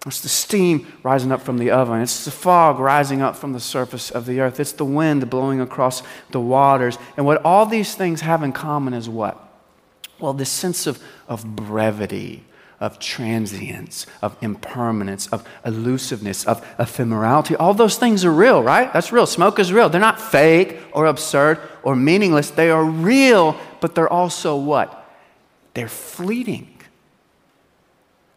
It's 0.05 0.19
the 0.19 0.29
steam 0.29 0.91
rising 1.01 1.31
up 1.31 1.41
from 1.41 1.57
the 1.57 1.71
oven. 1.71 2.01
It's 2.01 2.25
the 2.25 2.31
fog 2.31 2.79
rising 2.79 3.21
up 3.21 3.37
from 3.37 3.53
the 3.53 3.59
surface 3.59 4.11
of 4.11 4.25
the 4.25 4.41
earth. 4.41 4.59
It's 4.59 4.73
the 4.73 4.85
wind 4.85 5.29
blowing 5.29 5.61
across 5.61 6.03
the 6.31 6.41
waters. 6.41 6.97
And 7.15 7.25
what 7.25 7.43
all 7.45 7.65
these 7.65 7.95
things 7.95 8.21
have 8.21 8.43
in 8.43 8.51
common 8.51 8.93
is 8.93 9.07
what? 9.07 9.39
Well, 10.19 10.33
this 10.33 10.49
sense 10.49 10.87
of, 10.87 11.01
of 11.29 11.55
brevity, 11.55 12.43
of 12.81 12.99
transience, 12.99 14.05
of 14.21 14.35
impermanence, 14.41 15.27
of 15.27 15.47
elusiveness, 15.63 16.45
of 16.45 16.61
ephemerality. 16.77 17.55
All 17.57 17.73
those 17.73 17.97
things 17.97 18.25
are 18.25 18.31
real, 18.31 18.61
right? 18.61 18.91
That's 18.91 19.13
real. 19.13 19.25
Smoke 19.25 19.57
is 19.57 19.71
real. 19.71 19.87
They're 19.87 20.01
not 20.01 20.19
fake 20.19 20.79
or 20.91 21.05
absurd 21.05 21.59
or 21.81 21.95
meaningless. 21.95 22.49
They 22.49 22.69
are 22.71 22.83
real, 22.83 23.57
but 23.79 23.95
they're 23.95 24.11
also 24.11 24.57
what? 24.57 24.99
They're 25.75 25.87
fleeting. 25.87 26.77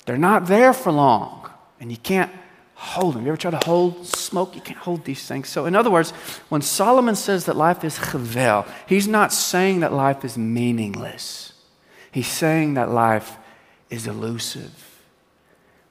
They're 0.04 0.16
not 0.16 0.46
there 0.46 0.72
for 0.72 0.92
long 0.92 1.45
and 1.80 1.90
you 1.90 1.96
can't 1.96 2.30
hold 2.74 3.14
them. 3.14 3.22
You 3.22 3.28
ever 3.28 3.36
try 3.36 3.50
to 3.50 3.66
hold 3.66 4.06
smoke? 4.06 4.54
You 4.54 4.60
can't 4.60 4.78
hold 4.78 5.04
these 5.04 5.26
things. 5.26 5.48
So, 5.48 5.66
in 5.66 5.74
other 5.74 5.90
words, 5.90 6.10
when 6.48 6.60
Solomon 6.60 7.16
says 7.16 7.46
that 7.46 7.56
life 7.56 7.84
is 7.84 7.96
chevel, 7.96 8.66
he's 8.86 9.08
not 9.08 9.32
saying 9.32 9.80
that 9.80 9.92
life 9.92 10.24
is 10.24 10.36
meaningless. 10.36 11.54
He's 12.12 12.28
saying 12.28 12.74
that 12.74 12.90
life 12.90 13.36
is 13.90 14.06
elusive. 14.06 15.02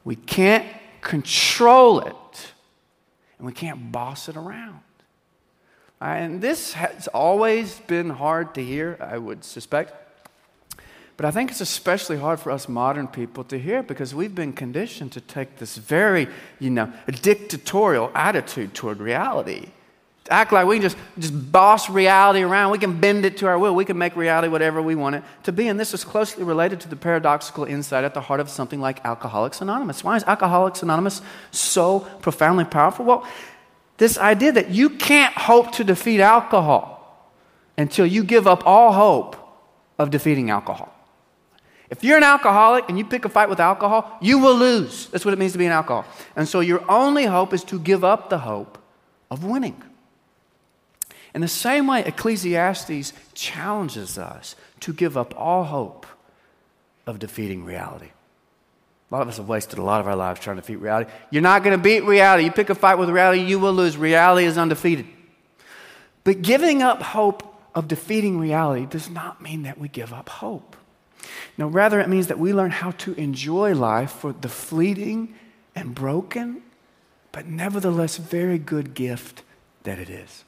We 0.04 0.15
can't 0.15 0.65
control 1.02 2.00
it, 2.02 2.54
and 3.38 3.48
we 3.48 3.54
can't 3.54 3.91
boss 3.91 4.30
it 4.30 4.36
around. 4.36 4.82
And 6.00 6.41
this 6.41 6.74
has 6.74 7.08
always 7.08 7.80
been 7.88 8.12
hard 8.12 8.54
to 8.56 8.63
hear, 8.63 8.98
I 9.00 9.17
would 9.17 9.43
suspect. 9.43 9.93
But 11.17 11.25
I 11.25 11.32
think 11.32 11.49
it's 11.49 11.62
especially 11.62 12.17
hard 12.17 12.39
for 12.39 12.51
us 12.51 12.67
modern 12.67 13.08
people 13.08 13.45
to 13.45 13.58
hear 13.58 13.82
because 13.82 14.13
we've 14.13 14.36
been 14.36 14.51
conditioned 14.51 15.13
to 15.13 15.21
take 15.21 15.58
this 15.58 15.78
very, 15.78 16.28
you 16.60 16.69
know, 16.69 16.91
dictatorial 17.21 18.12
attitude 18.13 18.73
toward 18.73 18.99
reality. 18.99 19.67
To 20.25 20.34
act 20.34 20.51
like 20.51 20.67
we 20.67 20.78
can 20.78 20.82
just, 20.82 20.97
just 21.17 21.51
boss 21.51 21.89
reality 21.89 22.41
around. 22.41 22.71
We 22.71 22.80
can 22.80 22.99
bend 22.99 23.25
it 23.25 23.38
to 23.38 23.47
our 23.47 23.58
will. 23.58 23.75
We 23.75 23.86
can 23.86 23.97
make 23.97 24.15
reality 24.15 24.49
whatever 24.49 24.82
we 24.82 24.95
want 24.95 25.15
it 25.15 25.23
to 25.43 25.54
be. 25.54 25.67
And 25.67 25.80
this 25.80 25.93
is 25.93 26.04
closely 26.04 26.43
related 26.43 26.82
to 26.82 26.89
the 26.89 26.95
paradoxical 26.95 27.63
insight 27.63 28.04
at 28.04 28.13
the 28.13 28.21
heart 28.21 28.39
of 28.39 28.49
something 28.49 28.82
like 28.82 29.06
Alcoholics 29.06 29.62
Anonymous. 29.62 30.04
Why 30.04 30.17
is 30.17 30.23
Alcoholics 30.23 30.84
Anonymous 30.84 31.21
so 31.51 31.99
profoundly 32.21 32.65
powerful? 32.65 33.06
Well, 33.06 33.28
this 33.97 34.17
idea 34.17 34.51
that 34.51 34.71
you 34.71 34.89
can't 34.89 35.34
hope 35.34 35.71
to 35.73 35.84
defeat 35.84 36.19
alcohol 36.19 37.32
until 37.78 38.06
you 38.06 38.23
give 38.23 38.47
up 38.47 38.65
all 38.65 38.91
hope 38.91 39.38
of 39.97 40.10
defeating 40.10 40.49
alcohol. 40.49 40.91
If 41.95 42.03
you're 42.03 42.17
an 42.17 42.23
alcoholic 42.23 42.89
and 42.89 42.97
you 42.97 43.05
pick 43.05 43.23
a 43.23 43.29
fight 43.29 43.47
with 43.47 43.62
alcohol, 43.62 44.17
you 44.21 44.38
will 44.38 44.55
lose. 44.55 45.08
That's 45.08 45.23
what 45.23 45.34
it 45.34 45.39
means 45.39 45.53
to 45.53 45.58
be 45.58 45.65
an 45.65 45.71
alcoholic. 45.71 46.08
And 46.36 46.45
so 46.45 46.60
your 46.60 46.84
only 46.91 47.23
hope 47.23 47.53
is 47.53 47.63
to 47.65 47.79
give 47.79 48.03
up 48.03 48.29
the 48.29 48.39
hope 48.39 48.77
of 49.31 49.45
winning. 49.45 49.81
In 51.34 51.39
the 51.39 51.47
same 51.47 51.88
way, 51.88 52.03
Ecclesiastes 52.03 53.13
challenges 53.34 54.17
us 54.17 54.58
to 54.81 54.91
give 54.91 55.15
up 55.15 55.34
all 55.38 55.63
hope 55.63 56.05
of 57.08 57.17
defeating 57.17 57.63
reality. 57.63 58.10
A 59.10 59.15
lot 59.15 59.21
of 59.21 59.29
us 59.29 59.38
have 59.38 59.47
wasted 59.47 59.79
a 59.79 59.84
lot 59.84 60.01
of 60.01 60.08
our 60.08 60.17
lives 60.17 60.41
trying 60.41 60.58
to 60.58 60.62
defeat 60.62 60.81
reality. 60.81 61.10
You're 61.31 61.43
not 61.43 61.63
going 61.63 61.77
to 61.77 61.81
beat 61.81 62.03
reality. 62.03 62.43
You 62.43 62.51
pick 62.51 62.69
a 62.69 62.75
fight 62.75 62.95
with 62.95 63.10
reality, 63.10 63.41
you 63.41 63.58
will 63.58 63.73
lose. 63.73 63.95
Reality 63.95 64.45
is 64.45 64.58
undefeated. 64.58 65.05
But 66.25 66.41
giving 66.41 66.81
up 66.81 67.01
hope 67.01 67.58
of 67.73 67.88
defeating 67.88 68.38
reality 68.38 68.86
does 68.86 69.10
not 69.10 69.41
mean 69.41 69.63
that 69.63 69.77
we 69.77 69.88
give 69.88 70.12
up 70.12 70.27
hope. 70.27 70.75
No, 71.58 71.68
rather, 71.68 72.00
it 72.00 72.10
means 72.10 72.28
that 72.28 72.40
we 72.40 72.54
learn 72.54 72.72
how 72.72 72.92
to 72.92 73.14
enjoy 73.14 73.74
life 73.74 74.12
for 74.12 74.34
the 74.34 74.50
fleeting 74.50 75.36
and 75.76 75.94
broken, 75.96 76.62
but 77.32 77.46
nevertheless 77.46 78.18
very 78.18 78.58
good 78.58 78.94
gift 78.94 79.44
that 79.84 80.00
it 80.00 80.10
is. 80.10 80.44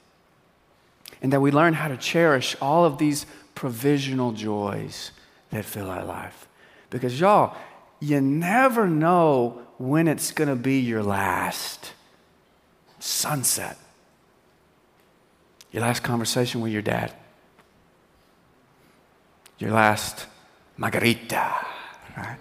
And 1.21 1.33
that 1.33 1.41
we 1.41 1.51
learn 1.51 1.73
how 1.73 1.87
to 1.87 1.97
cherish 1.97 2.55
all 2.61 2.85
of 2.85 2.97
these 2.97 3.25
provisional 3.55 4.31
joys 4.33 5.11
that 5.49 5.65
fill 5.65 5.89
our 5.89 6.05
life. 6.05 6.47
Because, 6.89 7.19
y'all, 7.19 7.55
you 7.99 8.21
never 8.21 8.87
know 8.87 9.61
when 9.77 10.07
it's 10.07 10.31
going 10.31 10.49
to 10.49 10.55
be 10.55 10.79
your 10.79 11.03
last 11.03 11.93
sunset, 12.99 13.77
your 15.71 15.81
last 15.81 16.03
conversation 16.03 16.61
with 16.61 16.71
your 16.71 16.81
dad, 16.81 17.13
your 19.59 19.71
last 19.71 20.27
margarita, 20.77 21.65
right? 22.15 22.37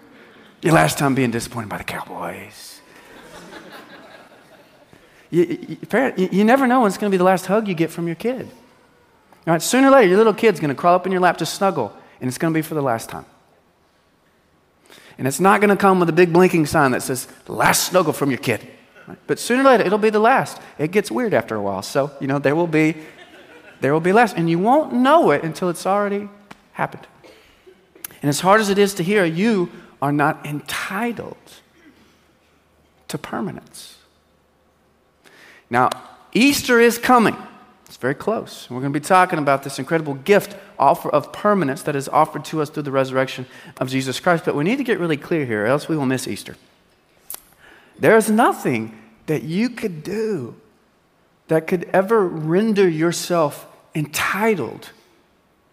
Your 0.61 0.73
last 0.73 0.97
time 0.97 1.15
being 1.15 1.31
disappointed 1.31 1.69
by 1.69 1.77
the 1.77 1.83
Cowboys. 1.83 2.81
you, 5.29 5.77
you, 6.17 6.29
you, 6.31 6.43
never 6.43 6.67
know 6.67 6.81
when 6.81 6.87
it's 6.87 6.97
going 6.97 7.11
to 7.11 7.13
be 7.13 7.17
the 7.17 7.23
last 7.23 7.45
hug 7.45 7.67
you 7.67 7.73
get 7.73 7.91
from 7.91 8.07
your 8.07 8.15
kid. 8.15 8.49
Right, 9.45 9.61
sooner 9.61 9.87
or 9.87 9.91
later, 9.91 10.09
your 10.09 10.17
little 10.17 10.33
kid's 10.33 10.59
going 10.59 10.69
to 10.69 10.75
crawl 10.75 10.95
up 10.95 11.05
in 11.05 11.11
your 11.11 11.21
lap 11.21 11.37
to 11.37 11.45
snuggle, 11.45 11.95
and 12.19 12.27
it's 12.27 12.37
going 12.37 12.53
to 12.53 12.57
be 12.57 12.61
for 12.61 12.75
the 12.75 12.81
last 12.81 13.09
time. 13.09 13.25
And 15.17 15.27
it's 15.27 15.39
not 15.39 15.61
going 15.61 15.69
to 15.69 15.77
come 15.77 15.99
with 15.99 16.09
a 16.09 16.13
big 16.13 16.31
blinking 16.33 16.65
sign 16.65 16.91
that 16.91 17.01
says, 17.01 17.27
last 17.47 17.87
snuggle 17.87 18.13
from 18.13 18.29
your 18.29 18.39
kid. 18.39 18.67
Right? 19.07 19.17
But 19.25 19.39
sooner 19.39 19.61
or 19.61 19.65
later, 19.65 19.83
it'll 19.83 19.97
be 19.97 20.09
the 20.09 20.19
last. 20.19 20.61
It 20.77 20.91
gets 20.91 21.09
weird 21.09 21.33
after 21.33 21.55
a 21.55 21.61
while. 21.61 21.81
So, 21.81 22.11
you 22.19 22.27
know, 22.27 22.39
there 22.39 22.55
will 22.55 22.67
be 22.67 22.95
there 23.79 23.93
will 23.93 24.01
be 24.01 24.11
less. 24.11 24.33
And 24.33 24.49
you 24.49 24.59
won't 24.59 24.93
know 24.93 25.31
it 25.31 25.43
until 25.43 25.69
it's 25.69 25.85
already 25.85 26.29
happened. 26.73 27.07
And 28.21 28.29
as 28.29 28.39
hard 28.39 28.61
as 28.61 28.69
it 28.69 28.77
is 28.77 28.93
to 28.95 29.03
hear, 29.03 29.25
you 29.25 29.69
are 30.01 30.11
not 30.11 30.45
entitled 30.45 31.37
to 33.07 33.17
permanence. 33.17 33.97
Now, 35.69 35.89
Easter 36.33 36.79
is 36.79 36.97
coming. 36.97 37.35
It's 37.85 37.97
very 37.97 38.15
close. 38.15 38.69
We're 38.69 38.81
going 38.81 38.93
to 38.93 38.99
be 38.99 39.05
talking 39.05 39.39
about 39.39 39.63
this 39.63 39.79
incredible 39.79 40.15
gift 40.15 40.57
offer 40.77 41.09
of 41.09 41.31
permanence 41.31 41.83
that 41.83 41.95
is 41.95 42.09
offered 42.09 42.45
to 42.45 42.61
us 42.61 42.69
through 42.69 42.83
the 42.83 42.91
resurrection 42.91 43.45
of 43.77 43.89
Jesus 43.89 44.19
Christ. 44.19 44.45
But 44.45 44.55
we 44.55 44.63
need 44.63 44.77
to 44.77 44.83
get 44.83 44.99
really 44.99 45.17
clear 45.17 45.45
here, 45.45 45.65
else 45.65 45.87
we 45.87 45.97
will 45.97 46.05
miss 46.05 46.27
Easter. 46.27 46.55
There 47.97 48.15
is 48.17 48.29
nothing 48.29 49.01
that 49.25 49.43
you 49.43 49.69
could 49.69 50.03
do 50.03 50.55
that 51.47 51.65
could 51.65 51.89
ever 51.93 52.27
render 52.27 52.87
yourself 52.87 53.65
entitled 53.95 54.91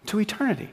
to 0.07 0.19
eternity. 0.19 0.69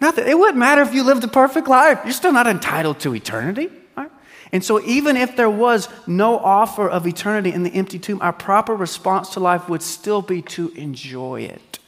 Nothing. 0.00 0.28
It 0.28 0.38
wouldn't 0.38 0.58
matter 0.58 0.82
if 0.82 0.94
you 0.94 1.02
lived 1.02 1.24
a 1.24 1.28
perfect 1.28 1.68
life. 1.68 2.00
You're 2.04 2.12
still 2.12 2.32
not 2.32 2.46
entitled 2.46 3.00
to 3.00 3.14
eternity. 3.14 3.70
Right? 3.96 4.10
And 4.52 4.64
so, 4.64 4.80
even 4.82 5.16
if 5.16 5.36
there 5.36 5.50
was 5.50 5.88
no 6.06 6.38
offer 6.38 6.88
of 6.88 7.06
eternity 7.06 7.52
in 7.52 7.64
the 7.64 7.70
empty 7.70 7.98
tomb, 7.98 8.20
our 8.22 8.32
proper 8.32 8.74
response 8.74 9.30
to 9.30 9.40
life 9.40 9.68
would 9.68 9.82
still 9.82 10.22
be 10.22 10.42
to 10.42 10.68
enjoy 10.70 11.42
it 11.42 11.78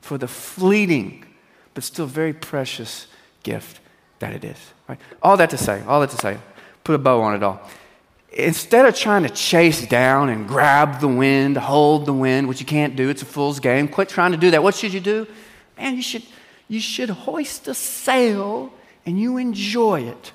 for 0.00 0.18
the 0.18 0.28
fleeting, 0.28 1.24
but 1.74 1.84
still 1.84 2.06
very 2.06 2.32
precious 2.32 3.06
gift 3.42 3.80
that 4.18 4.32
it 4.32 4.44
is. 4.44 4.58
Right? 4.88 4.98
All 5.22 5.36
that 5.36 5.50
to 5.50 5.58
say, 5.58 5.82
all 5.86 6.00
that 6.00 6.10
to 6.10 6.16
say, 6.16 6.38
put 6.82 6.94
a 6.94 6.98
bow 6.98 7.22
on 7.22 7.34
it 7.34 7.42
all. 7.42 7.60
Instead 8.32 8.84
of 8.84 8.96
trying 8.96 9.22
to 9.22 9.30
chase 9.30 9.86
down 9.86 10.28
and 10.28 10.48
grab 10.48 11.00
the 11.00 11.08
wind, 11.08 11.56
hold 11.56 12.04
the 12.04 12.12
wind, 12.12 12.48
which 12.48 12.58
you 12.58 12.66
can't 12.66 12.96
do, 12.96 13.08
it's 13.08 13.22
a 13.22 13.26
fool's 13.26 13.60
game, 13.60 13.86
quit 13.86 14.08
trying 14.08 14.32
to 14.32 14.36
do 14.36 14.50
that. 14.50 14.62
What 14.62 14.74
should 14.74 14.92
you 14.92 14.98
do? 14.98 15.26
Man, 15.78 15.94
you 15.94 16.02
should 16.02 16.24
you 16.74 16.80
should 16.80 17.10
hoist 17.10 17.68
a 17.68 17.74
sail 17.74 18.72
and 19.06 19.18
you 19.18 19.36
enjoy 19.36 20.02
it 20.02 20.32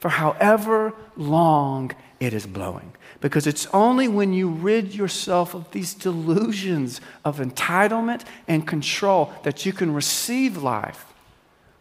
for 0.00 0.08
however 0.08 0.92
long 1.16 1.92
it 2.20 2.34
is 2.34 2.46
blowing. 2.46 2.92
Because 3.20 3.46
it's 3.46 3.66
only 3.72 4.06
when 4.08 4.32
you 4.32 4.48
rid 4.48 4.94
yourself 4.94 5.54
of 5.54 5.70
these 5.70 5.94
delusions 5.94 7.00
of 7.24 7.38
entitlement 7.38 8.24
and 8.46 8.66
control 8.66 9.32
that 9.42 9.64
you 9.66 9.72
can 9.72 9.94
receive 9.94 10.56
life 10.56 11.06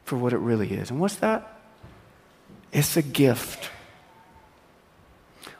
for 0.03 0.15
what 0.15 0.33
it 0.33 0.38
really 0.38 0.71
is. 0.71 0.89
And 0.89 0.99
what's 0.99 1.17
that? 1.17 1.60
It's 2.71 2.97
a 2.97 3.01
gift. 3.01 3.69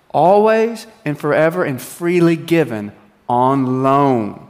Always 0.10 0.88
and 1.06 1.20
forever 1.20 1.64
and 1.64 1.82
freely 1.82 2.36
given 2.36 2.92
on 3.30 3.84
loan 3.84 4.48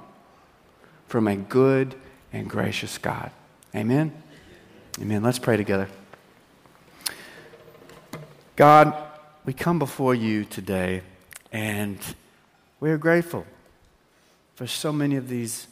from 1.08 1.28
a 1.28 1.36
good 1.36 1.96
and 2.32 2.50
gracious 2.50 2.98
God. 2.98 3.32
Amen? 3.76 4.14
Amen. 5.02 5.24
Let's 5.24 5.40
pray 5.40 5.58
together. 5.58 5.90
God, 8.56 8.96
we 9.46 9.54
come 9.54 9.78
before 9.78 10.16
you 10.16 10.46
today 10.46 11.02
and 11.52 12.00
we 12.80 12.90
are 12.90 12.98
grateful 12.98 13.46
for 14.56 14.68
so 14.68 14.94
many 14.94 15.18
of 15.18 15.28
these 15.28 15.68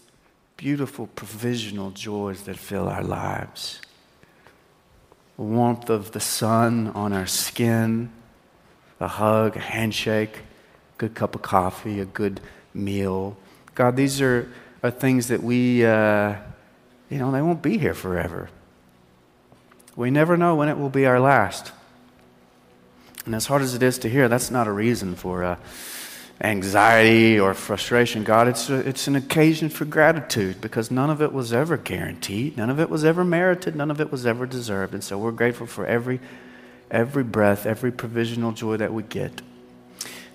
beautiful 0.58 1.08
provisional 1.08 1.92
joys 1.92 2.42
that 2.44 2.58
fill 2.58 2.90
our 2.90 3.04
lives. 3.04 3.80
The 5.38 5.44
warmth 5.44 5.90
of 5.90 6.12
the 6.12 6.20
sun 6.20 6.90
on 6.90 7.14
our 7.14 7.28
skin, 7.28 8.12
a 9.00 9.08
hug, 9.08 9.56
a 9.56 9.62
handshake, 9.62 10.38
a 10.38 10.98
good 10.98 11.16
cup 11.16 11.34
of 11.34 11.42
coffee, 11.42 12.02
a 12.02 12.06
good 12.06 12.42
meal. 12.74 13.38
God, 13.74 13.96
these 13.96 14.22
are, 14.22 14.52
are 14.84 14.92
things 14.92 15.30
that 15.30 15.42
we. 15.42 15.86
Uh, 15.86 16.36
you 17.10 17.18
know, 17.18 17.32
they 17.32 17.42
won't 17.42 17.62
be 17.62 17.78
here 17.78 17.94
forever. 17.94 18.50
We 19.96 20.12
never 20.12 20.36
know 20.36 20.56
when 20.56 20.70
it 20.70 20.78
will 20.78 20.90
be 20.90 21.06
our 21.06 21.20
last. 21.20 21.72
And 23.26 23.34
as 23.34 23.46
hard 23.46 23.62
as 23.62 23.74
it 23.74 23.82
is 23.82 23.98
to 24.00 24.10
hear, 24.10 24.28
that's 24.28 24.52
not 24.52 24.68
a 24.68 24.72
reason 24.72 25.16
for 25.16 25.44
uh, 25.44 25.58
anxiety 26.42 27.40
or 27.40 27.54
frustration. 27.54 28.24
God, 28.24 28.48
it's, 28.48 28.70
a, 28.70 28.76
it's 28.88 29.08
an 29.08 29.16
occasion 29.16 29.70
for 29.70 29.86
gratitude 29.86 30.62
because 30.62 30.92
none 30.92 31.10
of 31.10 31.22
it 31.22 31.32
was 31.32 31.54
ever 31.54 31.78
guaranteed, 31.78 32.58
none 32.58 32.70
of 32.70 32.80
it 32.80 32.90
was 32.90 33.06
ever 33.06 33.24
merited, 33.24 33.76
none 33.76 33.90
of 33.90 34.02
it 34.02 34.12
was 34.12 34.26
ever 34.26 34.46
deserved. 34.46 34.94
And 34.94 35.04
so 35.04 35.18
we're 35.18 35.32
grateful 35.32 35.66
for 35.66 35.86
every, 35.86 36.20
every 36.92 37.24
breath, 37.24 37.66
every 37.66 37.92
provisional 37.92 38.52
joy 38.52 38.78
that 38.78 38.94
we 38.94 39.04
get. 39.04 39.42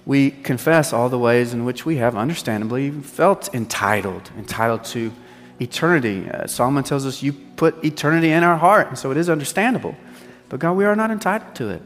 We 0.06 0.30
confess 0.30 0.92
all 0.92 1.10
the 1.10 1.18
ways 1.18 1.52
in 1.52 1.64
which 1.64 1.84
we 1.84 1.96
have 1.96 2.16
understandably 2.16 2.90
felt 2.90 3.54
entitled, 3.54 4.30
entitled 4.36 4.84
to 4.86 5.12
eternity. 5.60 6.28
Uh, 6.28 6.46
Solomon 6.46 6.84
tells 6.84 7.06
us 7.06 7.22
you 7.22 7.32
put 7.32 7.84
eternity 7.84 8.30
in 8.32 8.42
our 8.42 8.56
heart, 8.56 8.88
and 8.88 8.98
so 8.98 9.10
it 9.10 9.16
is 9.16 9.28
understandable. 9.28 9.94
But 10.48 10.60
God, 10.60 10.72
we 10.72 10.84
are 10.84 10.96
not 10.96 11.10
entitled 11.10 11.54
to 11.56 11.68
it. 11.68 11.82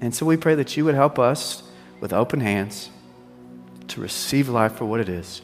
And 0.00 0.14
so 0.14 0.24
we 0.24 0.36
pray 0.36 0.54
that 0.54 0.76
you 0.76 0.84
would 0.84 0.94
help 0.94 1.18
us 1.18 1.62
with 2.00 2.12
open 2.12 2.40
hands 2.40 2.90
to 3.88 4.00
receive 4.00 4.48
life 4.48 4.76
for 4.76 4.84
what 4.86 5.00
it 5.00 5.08
is 5.08 5.42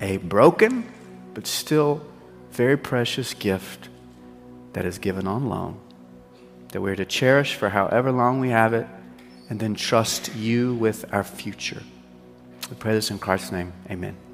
a 0.00 0.18
broken, 0.18 0.84
but 1.34 1.46
still 1.46 2.00
very 2.52 2.76
precious 2.76 3.34
gift 3.34 3.88
that 4.72 4.84
is 4.84 4.98
given 4.98 5.26
on 5.26 5.48
loan, 5.48 5.80
that 6.68 6.80
we're 6.80 6.94
to 6.94 7.04
cherish 7.04 7.54
for 7.54 7.68
however 7.68 8.12
long 8.12 8.38
we 8.38 8.50
have 8.50 8.74
it, 8.74 8.86
and 9.50 9.58
then 9.58 9.74
trust 9.74 10.34
you 10.36 10.74
with 10.74 11.04
our 11.12 11.24
future. 11.24 11.82
We 12.70 12.76
pray 12.76 12.92
this 12.92 13.10
in 13.10 13.18
Christ's 13.18 13.50
name. 13.50 13.72
Amen. 13.90 14.27